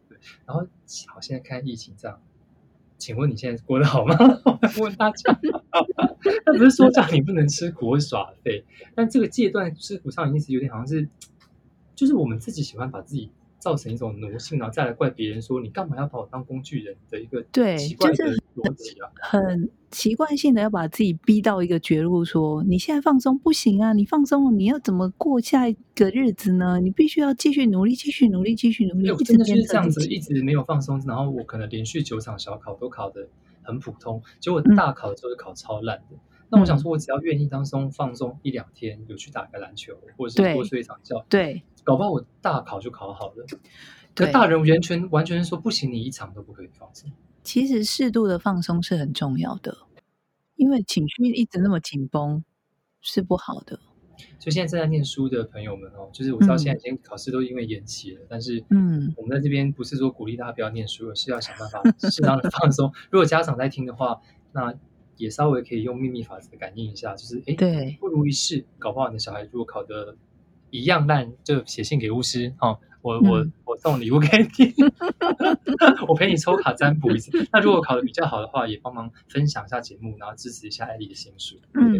[0.46, 0.64] 然后
[1.08, 2.22] 好，现在看疫情这样，
[2.98, 4.14] 请问你现在过得好吗？
[4.44, 5.38] 我 问大家，
[6.44, 11.08] 那不是说叫你不能吃苦会耍废，但这个戒断吃苦上瘾意思有点好像是，
[11.94, 13.30] 就是我们自己喜欢把自己。
[13.61, 17.42] 造成一种奴性，然后再来怪别人说你干嘛要把我当工具人的一个
[17.76, 26.81] 奇怪的逻辑啊，很，很习惯性的要把自己逼到一个绝路说，说你现在放松不行啊，你放松了你要怎么过下一个日子呢？
[26.81, 29.11] 你必须要继续努力，继续努力，继续努力。
[29.11, 33.29] 我真的是这样子，一直没有放松，然后我可能连续九场小考都考得
[33.62, 36.16] 很普通，结果大考的时候考超烂的。
[36.16, 36.18] 嗯
[36.51, 43.44] 那我想说，我只要愿意当中放松一两天，有去打个篮球，或者是多睡一场觉，对，搞不好我大考就考好了。
[44.14, 47.11] 可大人完全完全说不行，你一场都不可以放松。
[47.48, 49.74] 其实适度的放松是很重要的，
[50.56, 52.44] 因为情绪一直那么紧绷
[53.00, 53.80] 是不好的。
[54.38, 62.92] 所以现在正在念书的朋友们哦，就是我知道现在已经考试都因为延期了，嗯、但是嗯，我们在这边不是说鼓励大家不要念书，而是要想办法适当的 放松。
[63.11, 64.20] 如果家长在听的话，
[64.52, 64.74] 那。
[65.16, 70.16] 也稍微可以用秘密法则感应一下，就是哎，对，不如一试，搞不好你的小孩如果考得
[70.70, 74.26] 一样烂，就写信给巫师，哦，我、嗯、我我送礼物给
[74.58, 74.74] 你，
[76.08, 77.30] 我陪你抽卡占卜一次。
[77.52, 81.56] 那如果考的比较好的话，也帮忙分享一下节目，然后支持一下艾丽的新书。
[81.74, 81.92] 嗯，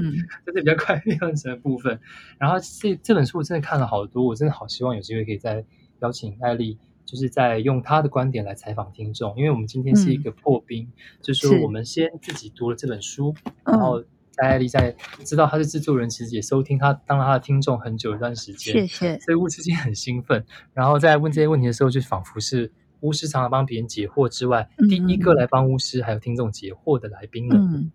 [0.45, 2.01] 这是比较快乐养成的部分。
[2.39, 5.65] 然后这这本书我真的看了好多，我真的好希望有机会可以再
[6.01, 6.79] 邀请艾丽。
[7.05, 13.35] 就是在用她的观点来采访听众，因为我们今天是一个破冰，嗯、就是说我们先自己读了这本书，
[13.65, 14.09] 然后在
[14.47, 19.19] 艾丽在知道他是制作人，其实也收听他当了他的听众很久一段时间，谢谢。
[19.21, 27.57] 所以巫师今天很兴奋，然后在问这些问题的时候，就仿佛是巫师常常帮别人解惑之外，嗯、第一个来帮巫师还有听众解惑的来宾了。
[27.59, 27.91] 嗯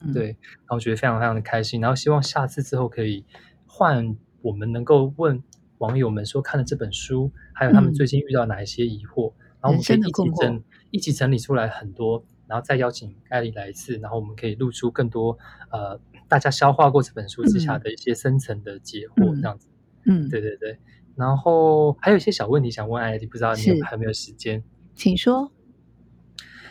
[0.00, 3.24] 嗯，对，然后我觉得非常非常的开心，然后希望下次之后可以
[3.66, 5.42] 换我们能够问。
[5.78, 15.38] 网友们说看了这本书，还有他们最近遇到哪一些疑惑，嗯、然后我们可以一起整一起整理出来很多，然后再邀请艾莉来一次，然后我们可以录出更多
[15.70, 19.68] 呃大家消化过这本书之下的一些深层的解惑，这样子。
[20.04, 20.78] 嗯，对对对。
[21.14, 24.62] 然后还有一些小问题想问艾莉，不知道你有还没有时间？
[24.94, 25.50] 请说。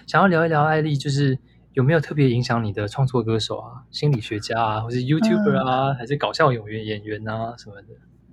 [0.07, 1.37] 想要聊一聊艾莉，就是
[1.73, 7.87] 有没有特别影响你的创作歌手啊、心理学家啊，或是 YouTuber 啊，嗯、还是搞笑演员演员啊什么的？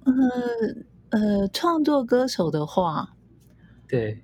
[0.04, 3.16] 呃呃，创作歌手的话，
[3.88, 4.22] 对，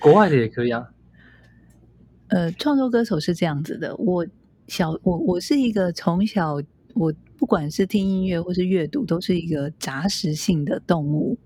[0.00, 0.88] 国外的也可以啊。
[2.30, 4.26] 呃，创作歌手是这样子的，我
[4.68, 6.60] 小我我是一个从小
[6.94, 11.36] 我不管是听音乐或是阅读，都是一个杂食性的动物，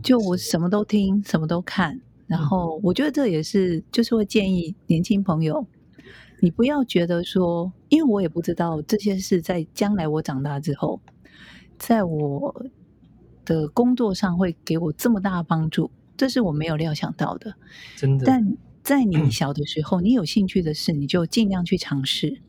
[0.00, 5.66] 就我什么都听，什么都看，然后我觉得这也是就是会建议年轻朋友，
[6.40, 11.00] 你不要觉得说，因为我也不知道这些事在将来我长大之后，
[11.78, 12.64] 在我
[13.44, 17.52] 的工作上会给我这么大的帮助，这是我没有料想到的，
[17.96, 18.56] 真的，但。
[18.82, 22.40] 在你小的时候，你有兴趣的事，你就尽量去尝试，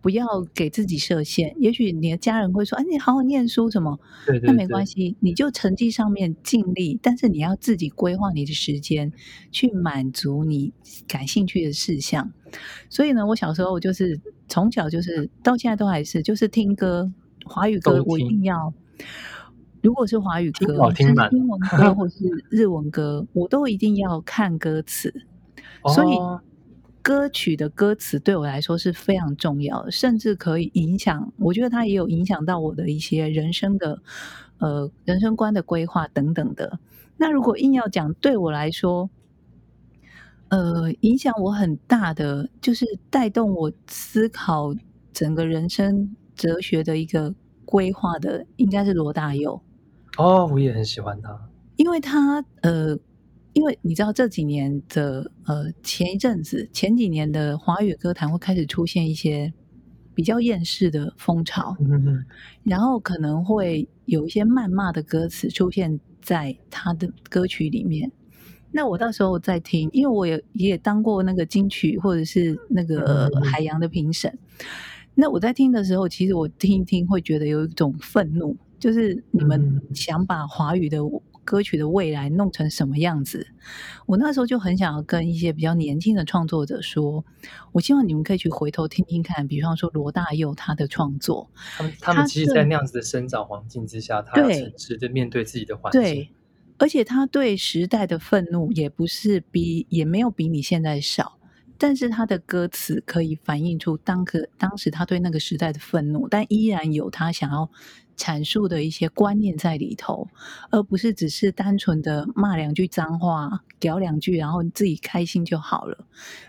[0.00, 1.54] 不要给自己设限。
[1.58, 9.12] 也许你的家人会说：“哎，你好好念书，什么？”对对对，那没关系，你就成绩上面尽力，但是你要自己规划你的时间，
[9.50, 10.72] 去满足你
[11.08, 12.30] 感兴趣的事项。
[12.90, 17.10] 所以呢，我小时候就是从小就是到现在都还是，就是听歌，
[17.46, 18.74] 华语歌我一定要。
[19.80, 22.16] 如果是华语歌，是英文歌或是
[22.50, 25.26] 日文歌，我都一定要看歌词。
[25.88, 26.16] 所以，
[27.02, 31.32] 歌曲的歌词对我来说是非常重要的，甚至可以影响。
[31.38, 34.00] 我觉得它也有影响到我的一些人生的，
[34.58, 36.78] 呃，人生观的规划等等的。
[37.16, 39.10] 那如果硬要讲，对我来说，
[40.50, 44.72] 呃，影响我很大的，就是带动我思考
[45.12, 49.60] 整个人生哲学的一个规划的，应该是罗大佑。
[50.18, 51.36] 哦，我也很喜欢他，
[51.74, 52.96] 因为他，呃。
[53.54, 59.52] 因为你知道这几年的呃，前一阵子前几年的华语歌坛会开始出现一些
[60.14, 62.24] 比较厌世的风潮，嗯，
[62.64, 68.10] 然后可能会有一些谩骂的歌词出现在他的歌曲里面。
[68.70, 74.38] 那我到时候再听，因为我也也当过那个金曲或者是那个海洋的评审。
[75.14, 80.98] 那我在听的时候，其实我听一听会觉得有一种愤怒，就是你们想把华语的。
[81.44, 83.46] 歌曲的未来弄成什么样子？
[84.06, 87.24] 我那时候就很想要跟一些比较年轻的创作者说，
[87.72, 96.30] 我希望你们可以去回头听听看，比方说罗大佑他的创作，他们他们其实，在那样子的生长环境之下，他诚实的面对自己的环境，对，
[96.78, 101.38] 而且他对时代的愤怒也不是比，也没有比你现在少。
[101.78, 107.68] 但是他的歌词可以反映出当个当时他对那个时代的愤怒，但依然有他想要
[108.16, 110.28] 阐述的一些观念在里头，
[110.70, 116.06] 而不是只是单纯的骂两句脏话、屌两句，然后你自己开心就好了。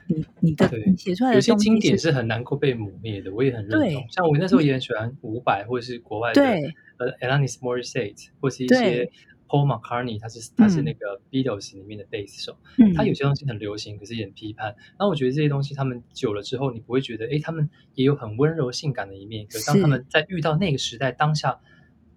[0.08, 4.06] 你你的你写出来的，有些经典是很难够被抹灭的，我也很认同。
[4.10, 9.12] 像我那时候也很喜欢伍佰，或者是国外的呃 Alanis Morissette，或是一些。
[9.54, 14.76] Paul McCartney，他是他是那个 Beatles 里面的贝斯手，嗯，他有些东西很流行，可是也很批判。
[14.98, 19.46] 那我觉得这些东西他们久了之后，你不会觉得，哎，他们也有很温柔性感的一面。
[19.46, 21.60] 可是当他们在遇到那个时代当下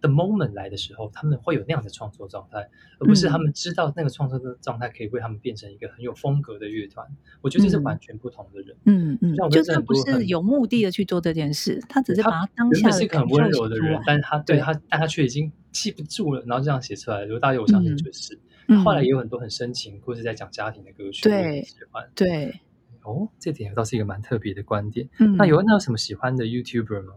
[0.01, 7.07] 的 moment 来的时候，他们会有那样的创作状态，而不是他们知道那个创作的状态可以为他们变成一个很有风格的乐团。
[7.41, 8.77] 我觉得这是完全不同的人。
[8.85, 15.53] 嗯嗯，就他不是有目的的去做这件事，他只是把他当下的是个很温柔的人，但是他对他，但他却已经。
[15.73, 17.25] 记不住了，然后这样写出来。
[17.25, 22.09] 如果大家我相信就是，嗯、后来也有很多很深情或是在讲家庭的歌曲，对，喜欢。
[22.15, 22.61] 对，
[23.03, 25.07] 哦，这点倒是一个蛮特别的观点。
[25.19, 27.13] 嗯，那有那有什么喜欢的 YouTuber 吗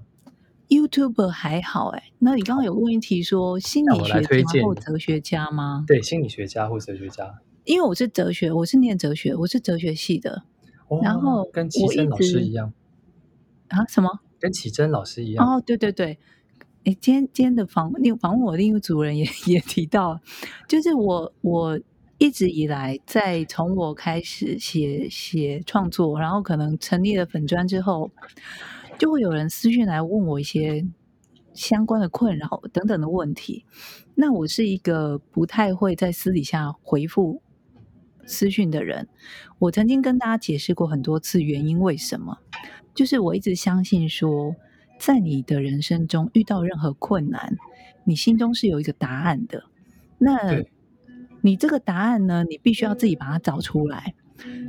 [0.69, 2.03] ？YouTuber 还好哎。
[2.19, 5.83] 那你刚刚有问一题说心理学家或哲学家吗？
[5.85, 7.41] 对，心理学家或哲学家。
[7.65, 10.43] 因为我是哲学，我是念哲学，我是哲学系的。
[10.87, 12.73] 哦、然后跟启真老师一样
[13.67, 13.85] 啊？
[13.87, 14.09] 什么？
[14.39, 15.45] 跟启真老师一样？
[15.45, 16.17] 哦，对对对。
[16.85, 20.19] 哎，今天今天的访问，访问我另一个主人也 也提到，
[20.67, 21.79] 就是我我
[22.17, 28.09] 一直以来在从我开始写写创作，然后可能成立了粉专之后，
[28.99, 30.85] 就会有人私讯来问我一些
[31.53, 33.65] 相关的困扰等等的问题。
[34.13, 37.41] 那我是一个不太会在私底下回复
[38.25, 39.07] 私讯的人。
[39.57, 42.37] 我曾经跟大家解释过很多次原因为什么，
[42.93, 44.55] 就是我一直相信说。
[44.99, 47.55] 在你的人生中遇到任何困难，
[48.03, 49.63] 你心中是有一个答案的。
[50.17, 50.61] 那
[51.39, 52.43] 你这个答案呢？
[52.43, 54.13] 你必须要自己把它找出来。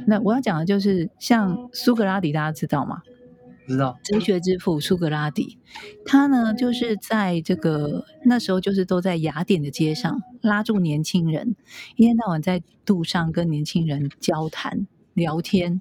[0.07, 3.03] 那我要讲的就是，像苏格拉底，大家知道吗？
[3.73, 3.99] 知道。
[4.03, 5.59] 哲学之父苏格拉底，
[6.05, 11.57] 他呢就是在这个那时候，就是都在雅典的街上拉住年轻人，
[11.97, 15.81] 一天到晚在路上跟年轻人交谈聊天。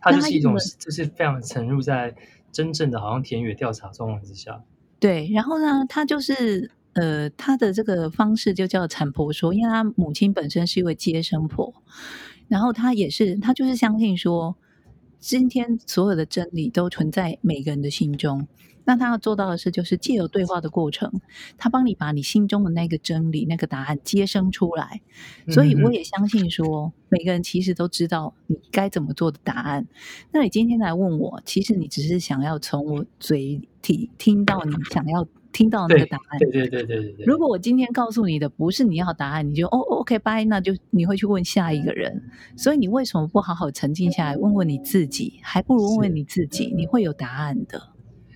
[0.00, 2.16] 他就是一种，就是非常沉入在。
[2.52, 4.62] 真正的好像田野调查状况之下，
[4.98, 11.74] 对，然后呢，他就是呃，他的这个方式就叫产婆说，因为他母亲本身是一位接生婆，
[12.48, 14.56] 然后他也是，他就是相信说，
[15.18, 18.46] 今天所有的真理都存在每个人的心中，
[18.84, 21.20] 那他要做到的是，就是借由对话的过程，
[21.58, 25.00] 他帮你把你心中的那个真理、那个答案接生出来。
[25.48, 29.88] 所以我也相信说，每个人其实都知道你该怎么做的答案。
[30.32, 35.26] 那你今天来问我，其实你只是想要从我嘴里听到你想要
[35.56, 36.38] 听到那个答案。
[36.38, 37.24] 对对对对对对。
[37.24, 42.22] 如果我今天告诉你的不是你要答案，你就哦，OK，拜，那就你会去问下一个人。
[42.56, 45.40] 所以你为什么不好好沉静下来问问你自己？
[45.42, 47.80] 还不如问问你自己，你会有答案的。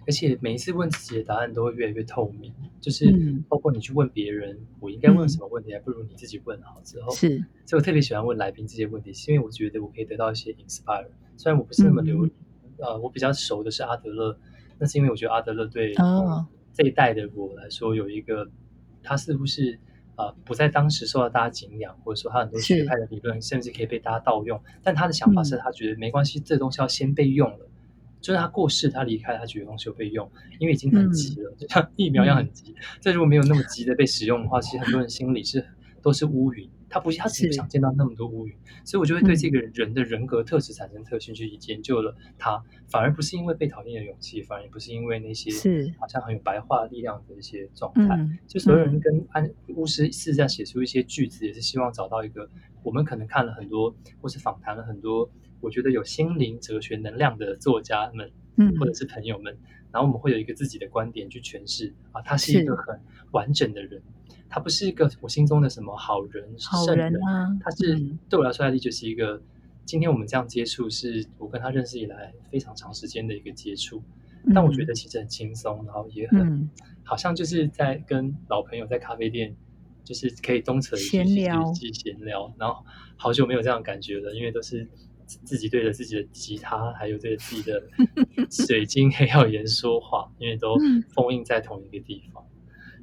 [0.07, 3.15] 而且每一次问自己的答案都会越来越透明，就是
[3.49, 7.13] 包括你去问别人，嗯、我应该问什么问题，还不如你自己问好之后。
[7.15, 11.07] 是，所以我特别喜欢问来宾这些问题，是因为我觉得我可以得到一些 inspire。
[11.37, 12.31] 虽然我不是那么流，嗯、
[12.79, 14.37] 呃，我比较熟的是阿德勒，
[14.79, 15.95] 那是因为我觉得阿德勒对
[16.81, 18.51] 这一代的我来说有一个，
[19.03, 19.79] 他似乎是
[20.17, 27.67] 啊、呃、不在当时受到大家敬仰，或者说他很多学派的理论甚至可以被大家盗用，但他的想法是他觉得没关系，这东西要先被用了。
[28.23, 32.75] 就是他过世，他离开，他觉得东西有被用，因为已经很急了，嗯、 就像疫苗一样很急。
[32.99, 35.63] 这、嗯、如果没有那么急的被使用的话，其实很多人心里是
[36.01, 36.67] 都是乌云。
[36.91, 42.63] 他不，他只是不想见到那么多乌云，所以我就会对这个人的人格特质产生特性，去研究了他。
[42.89, 45.51] 反而不是因为被讨厌的勇气，反而也不是因为那些
[45.99, 48.19] 好像很有白话力量的一些状态。
[48.49, 52.51] 就所有人跟安巫师试着写出一些句子，也是希望找到一个
[52.83, 55.31] 我们可能看了很多，或是访谈了很多。
[55.61, 58.31] 我觉得有心灵哲学能量的作家们，
[58.61, 59.57] 嗯，或者是朋友们，
[59.91, 63.01] 然后我们会有一个自己的观点去诠释啊，他是一个很
[63.31, 64.03] 完整的人，
[64.51, 67.99] 他不是一个我心中的什么好人、好人啊，他是
[68.29, 69.41] 对我来说，艾莉就是一个
[69.87, 74.03] 今天我们这样接触，是我跟他认识以来非常长时间的一个接触，
[74.55, 74.85] 但我觉。
[74.85, 76.69] 得其实很轻松，然后也很
[77.03, 79.57] 好像就是在跟老朋友在咖啡店，
[80.05, 82.85] 就是可以东扯一句西扯一句闲聊，然后
[83.17, 84.87] 好久没有这样感觉了，因为都是。
[85.45, 87.83] 自己对着自己的吉他，还有对着自己的
[88.51, 90.77] 水晶黑曜岩说话，因为都
[91.15, 92.45] 封印在同一个地方。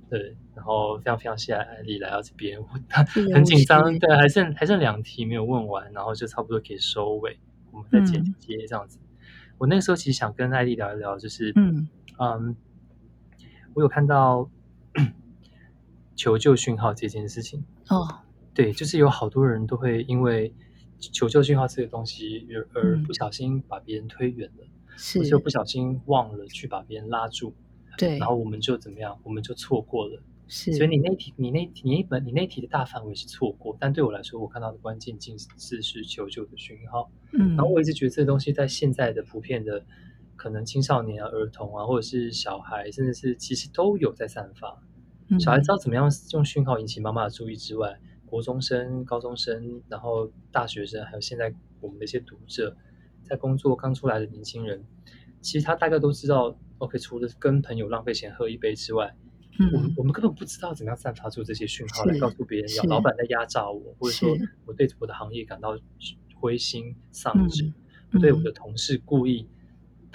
[0.09, 2.57] 对，然后非常非常谢谢艾丽来到这边，
[3.33, 3.97] 很紧张。
[3.99, 7.37] 对，还剩还剩两题没有问完，然后就差不多可以收尾，
[7.71, 8.99] 我们再接接这样子。
[9.01, 9.17] 嗯、
[9.57, 12.55] 我那个时候其实想跟艾丽聊一聊，就是嗯嗯，
[13.73, 14.49] 我有看到
[16.15, 18.07] 求救讯号这件事情哦，
[18.53, 20.53] 对，就是有好多人都会因为。
[20.99, 24.65] 求救讯号这个东西，而而不小心把别人推远了，
[25.15, 27.53] 或者、嗯、不小心忘了去把别人拉住，
[27.97, 29.19] 对，然后我们就怎么样？
[29.23, 30.21] 我们就错过了。
[30.49, 37.11] 是，所以你那题，你那你那本，你那题的大范围是错过，但对我来说，我看到的关键字是是求救的讯号。
[37.33, 39.85] 嗯，然后我一直觉得这个东西在现在的普遍的
[40.37, 44.81] 可能青少年啊、儿童啊，或者是小孩，甚至是其实都有在散发。
[45.27, 47.99] 嗯、小孩知道怎么样用讯号引起妈妈的注意之外。
[48.27, 51.51] 国中生、高中生，然后大学生，还有现在
[51.81, 52.75] 我们的一些读者，
[53.23, 54.85] 在工作刚出来的年轻人，
[55.41, 59.15] 其实他大概都知道，OK，除了跟朋友浪费钱喝一杯之外，
[59.59, 64.29] 嗯，我们我们根本不知道怎么样散发出这些讯号来告诉别人，要老板在压榨我，或者说
[64.65, 65.75] 我对我的行业感到
[66.35, 67.71] 灰心丧志，
[68.11, 69.47] 嗯、对我的同事故意。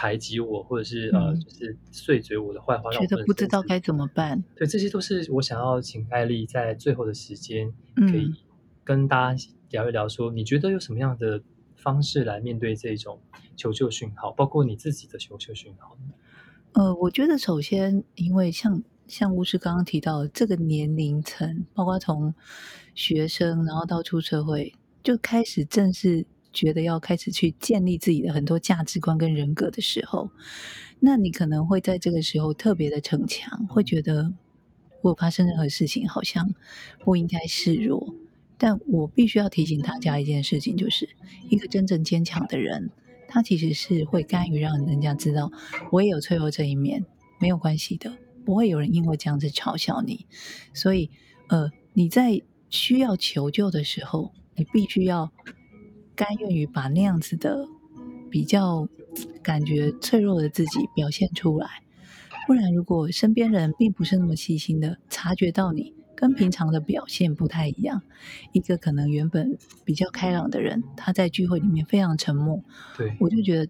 [0.03, 4.43] 排挤我，或者是呃，就是碎嘴我的坏话，觉得不知道该怎么办。
[4.57, 8.35] 对，这些都是我想要请艾丽在最后的时间，可以
[8.83, 11.41] 跟大家聊一聊说，说、嗯、你觉得有什么样的
[11.77, 13.21] 方式来面对这种
[13.55, 15.97] 求救讯号，包括你自己的求救讯号。
[16.73, 22.35] 呃，我觉得首先，因为像像巫师刚刚提到的这个年龄层，包括从
[22.97, 24.75] 学生然后到出社会，
[25.05, 26.27] 就开始正式。
[26.53, 30.31] 觉得要开始去建立自己的很多价值观跟人格的时候，
[31.01, 34.33] 那你可能会在这个时候特别的逞强，会觉得
[35.01, 36.55] 我发生任何事情好像
[37.01, 38.15] 不应该示弱。
[38.59, 41.09] 但我必须要提醒大家一件事情，就是
[41.49, 42.91] 一个真正坚强的人，
[43.27, 45.51] 他其实是会甘于让人家知道
[45.91, 47.05] 我也有脆弱这一面，
[47.41, 50.27] 没有关系的，不会有人因为这样子嘲笑你。
[50.73, 51.11] 所以，
[51.49, 52.41] 呃，你在
[52.71, 55.33] 需要求救的时候，你必须要。
[56.23, 57.67] 甘愿于把那样子的
[58.31, 58.89] 比较
[59.43, 61.83] 感觉脆弱的自己表现出来，
[62.47, 68.03] 不然如果身边人并不是那么细心的察觉到你跟平常的表现不太一样，
[68.53, 72.63] 一个可能原本比较开朗的人，他在聚会里面非常沉默，
[72.97, 73.69] 对，我就觉得，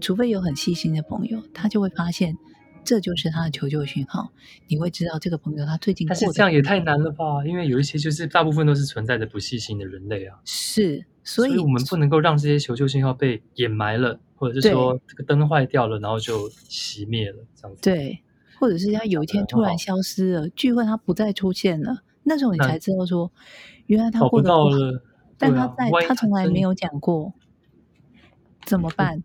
[0.00, 2.36] 除非有很细心的朋友，他就会发现
[2.84, 4.30] 这就是他的求救讯号，
[4.68, 7.44] 你会知道这个朋友他最近但是这样也太难了吧？
[7.44, 11.04] 因为有一些就是大部分都是存在着不细心的人类啊，是。
[11.30, 17.82] 所以，我们不能够让这些求救信号被掩埋了，或者是说这个灯坏掉了，然后就熄灭了，这样子。
[17.82, 18.22] 对，
[18.58, 23.30] 或者是他有一天突然消失了，聚会他不再出现了，那时候你才知道说，
[23.88, 25.02] 原来他过得不好，不到了，
[25.36, 27.34] 但他在他从来没有讲过，
[28.64, 29.22] 怎么 办？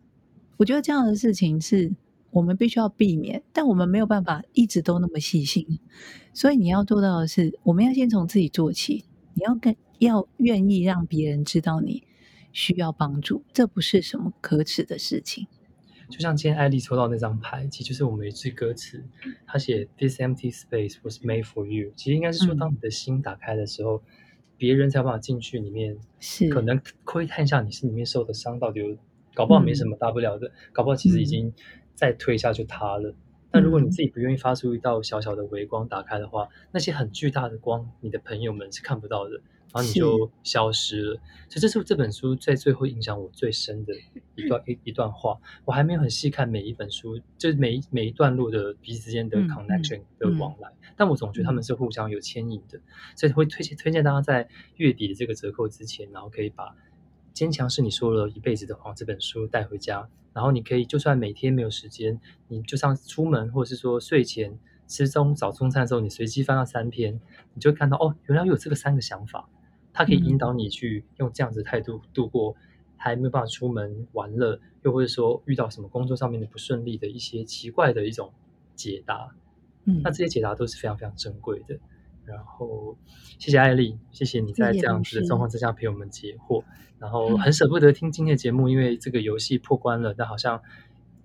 [0.57, 1.95] 我觉得这样的事情是
[2.31, 5.79] 我们必须要避免，但我们没有办法一直都那么细心。
[6.33, 9.05] 所以你要做到的是，我们要先从自己做起。
[9.33, 12.03] 你要跟要愿意让别人知道你
[12.51, 15.47] 需要帮助，这不是什么可耻的事情。
[16.09, 19.03] 就像今天艾丽抽到那张牌，其实就是我们有一句歌词，
[19.47, 21.91] 他写 “This empty space was made for you”。
[21.95, 24.03] 其实应该是说，当你的心打开的时候，嗯、
[24.57, 28.95] 别人才有办法进去里面，是可能窥探一下你心里面受的伤到底有，
[29.33, 31.51] 搞不好没什么大不了的，嗯、搞不好其实已经
[31.95, 33.09] 再推一下就塌了。
[33.09, 33.15] 嗯、
[33.53, 39.39] 但如果你自己不愿意发出一道小小的微光打开的话，那些很巨大的光，你的朋友们是看不到的。
[39.73, 41.15] 然后你就消失了，
[41.49, 43.93] 所以这是这本书在最后影响我最深的
[44.35, 45.35] 一段一一段话。
[45.65, 52.79] 我还没有很细看每一本书，就是每一每一段路的彼此之间的 connection 的往来，但我总觉得他们是互相有牵引的，
[53.15, 56.65] 所以会推荐推荐大家在月底的这个折扣之前，然后可以把
[57.33, 64.57] 《坚强是你说了一辈子的话》这本书带回家，然后你可以就算每天没有时间，你就像出门或者是说睡前
[64.87, 67.19] 吃中早中餐的时候，你随机翻到三篇，
[67.53, 69.49] 你就会看到哦，原来有这个三个想法。
[69.91, 72.55] 它可以引导你去用这样子的态度度过
[72.97, 78.33] 还没有办法出门玩乐，又或者说遇到什么工作上面的不顺利的一些奇怪的一种
[78.75, 79.35] 解答。
[79.85, 81.77] 嗯，那这些解答都是非常非常珍贵的。
[82.25, 82.97] 然后
[83.39, 86.63] 谢谢艾丽，谢谢你在这样子的状况之下陪我们解惑。
[86.99, 90.61] 然后很舍不得听今天的节目，因为这个游戏破关了，但好像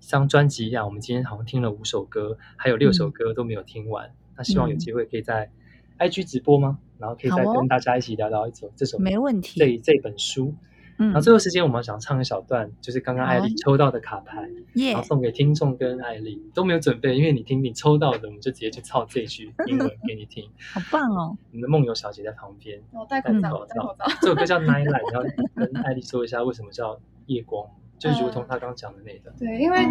[0.00, 4.12] 像专辑一样，我们今天好像听了五首歌，还有六首歌都没有听完。
[4.36, 5.50] 那希望有机会可以在
[5.98, 6.78] IG 直播吗？
[6.98, 10.54] 然后可以再跟大家一起聊聊一首这首没问题这这本书。
[10.98, 20.44] 然后最后时间我们想唱一小段，就是刚刚艾丽抽到的卡牌，然后送给听众跟艾丽都没有准备，因为你听你抽到的，我们就直接去抄这句英文给你听。
[20.74, 21.36] 好棒哦！
[21.52, 23.94] 我们的梦游小姐在旁边，我戴口罩，戴口罩。
[24.20, 27.64] 这首歌叫 《Nightlight》，你要跟艾丽说一下为什么叫夜光，
[27.98, 29.30] 就如同她刚讲的那个。
[29.38, 29.86] 对，因为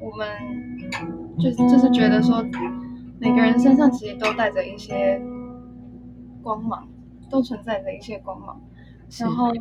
[0.00, 0.28] 我们
[1.38, 2.44] 就就是觉得说，
[3.18, 5.20] 每个人身上其实都带着一些。
[6.42, 6.88] 光芒
[7.28, 8.62] 都存在着一些光芒，
[9.18, 9.52] 然后，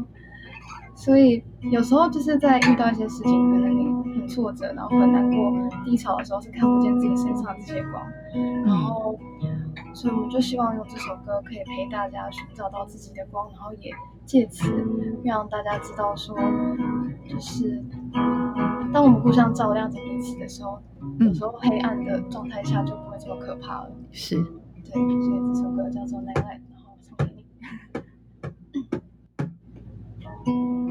[0.96, 3.86] 所以有时候就是在遇到一些事情，可能你
[4.18, 8.02] 很挫折，然后很难过、低潮的时候，是看不见自己身上这些光。
[8.66, 9.18] 然后，
[9.94, 13.92] 所以我们就希望用这首歌可以陪大家寻找到自己的光，然后也
[14.26, 14.72] 借此
[15.24, 16.36] 让大家知道说，
[17.28, 17.84] 就是
[18.94, 20.80] 当我们互相照亮着彼此的时候，
[21.20, 23.92] 有时候黑暗的状态下就不会这么可怕了。
[24.12, 24.42] 是
[24.84, 26.20] 对，所以这首歌叫做《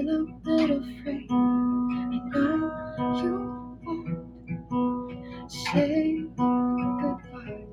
[0.00, 1.30] little bit afraid.
[1.30, 7.66] I know you won't say goodbye.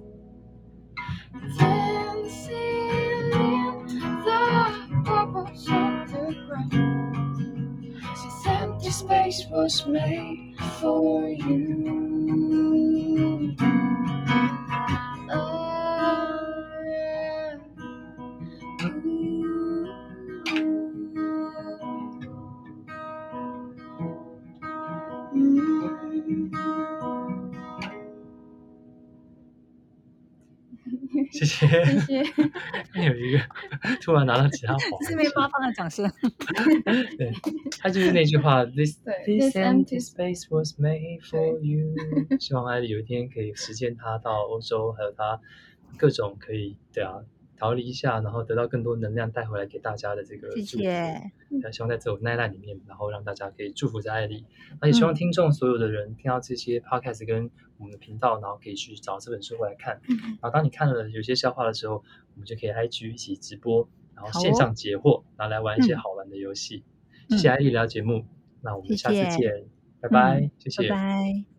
[1.57, 2.55] Dancing
[3.34, 3.88] in
[4.26, 8.01] the bubbles of the ground.
[8.15, 11.79] Since empty space was made for you.
[32.95, 33.39] 有一个
[34.01, 36.10] 突然拿到其他，四面八方的掌声。
[37.18, 37.32] 对，
[37.80, 41.93] 他就是那句话： “This this empty space was made for you。”
[42.39, 45.39] 希望艾莉有一天可以实现他到欧洲，还有他
[45.97, 47.20] 各种可以对啊。
[47.60, 50.62] 逃离一下，然后得到更多能量带回来给大家的这个祝福。
[50.62, 51.32] 谢谢。
[51.72, 54.45] 希望在这种 Nightlight 里面，然后让大家可以祝福在艾莉。
[54.82, 59.99] 那也希望听众所有的人听到这些 Podcast 跟我们的频道，然后可以去找这本书过来看。
[60.07, 61.95] 然后当你看了有些笑话的时候，
[62.34, 66.84] 我们就可以 IG 一起直播，然后线上解惑，然后来玩一些好玩的游戏。
[67.30, 68.26] 谢谢艾丽聊节目，
[68.62, 69.66] 那我们下次见，
[69.99, 70.89] 拜拜，谢谢。
[70.89, 71.59] 拜拜。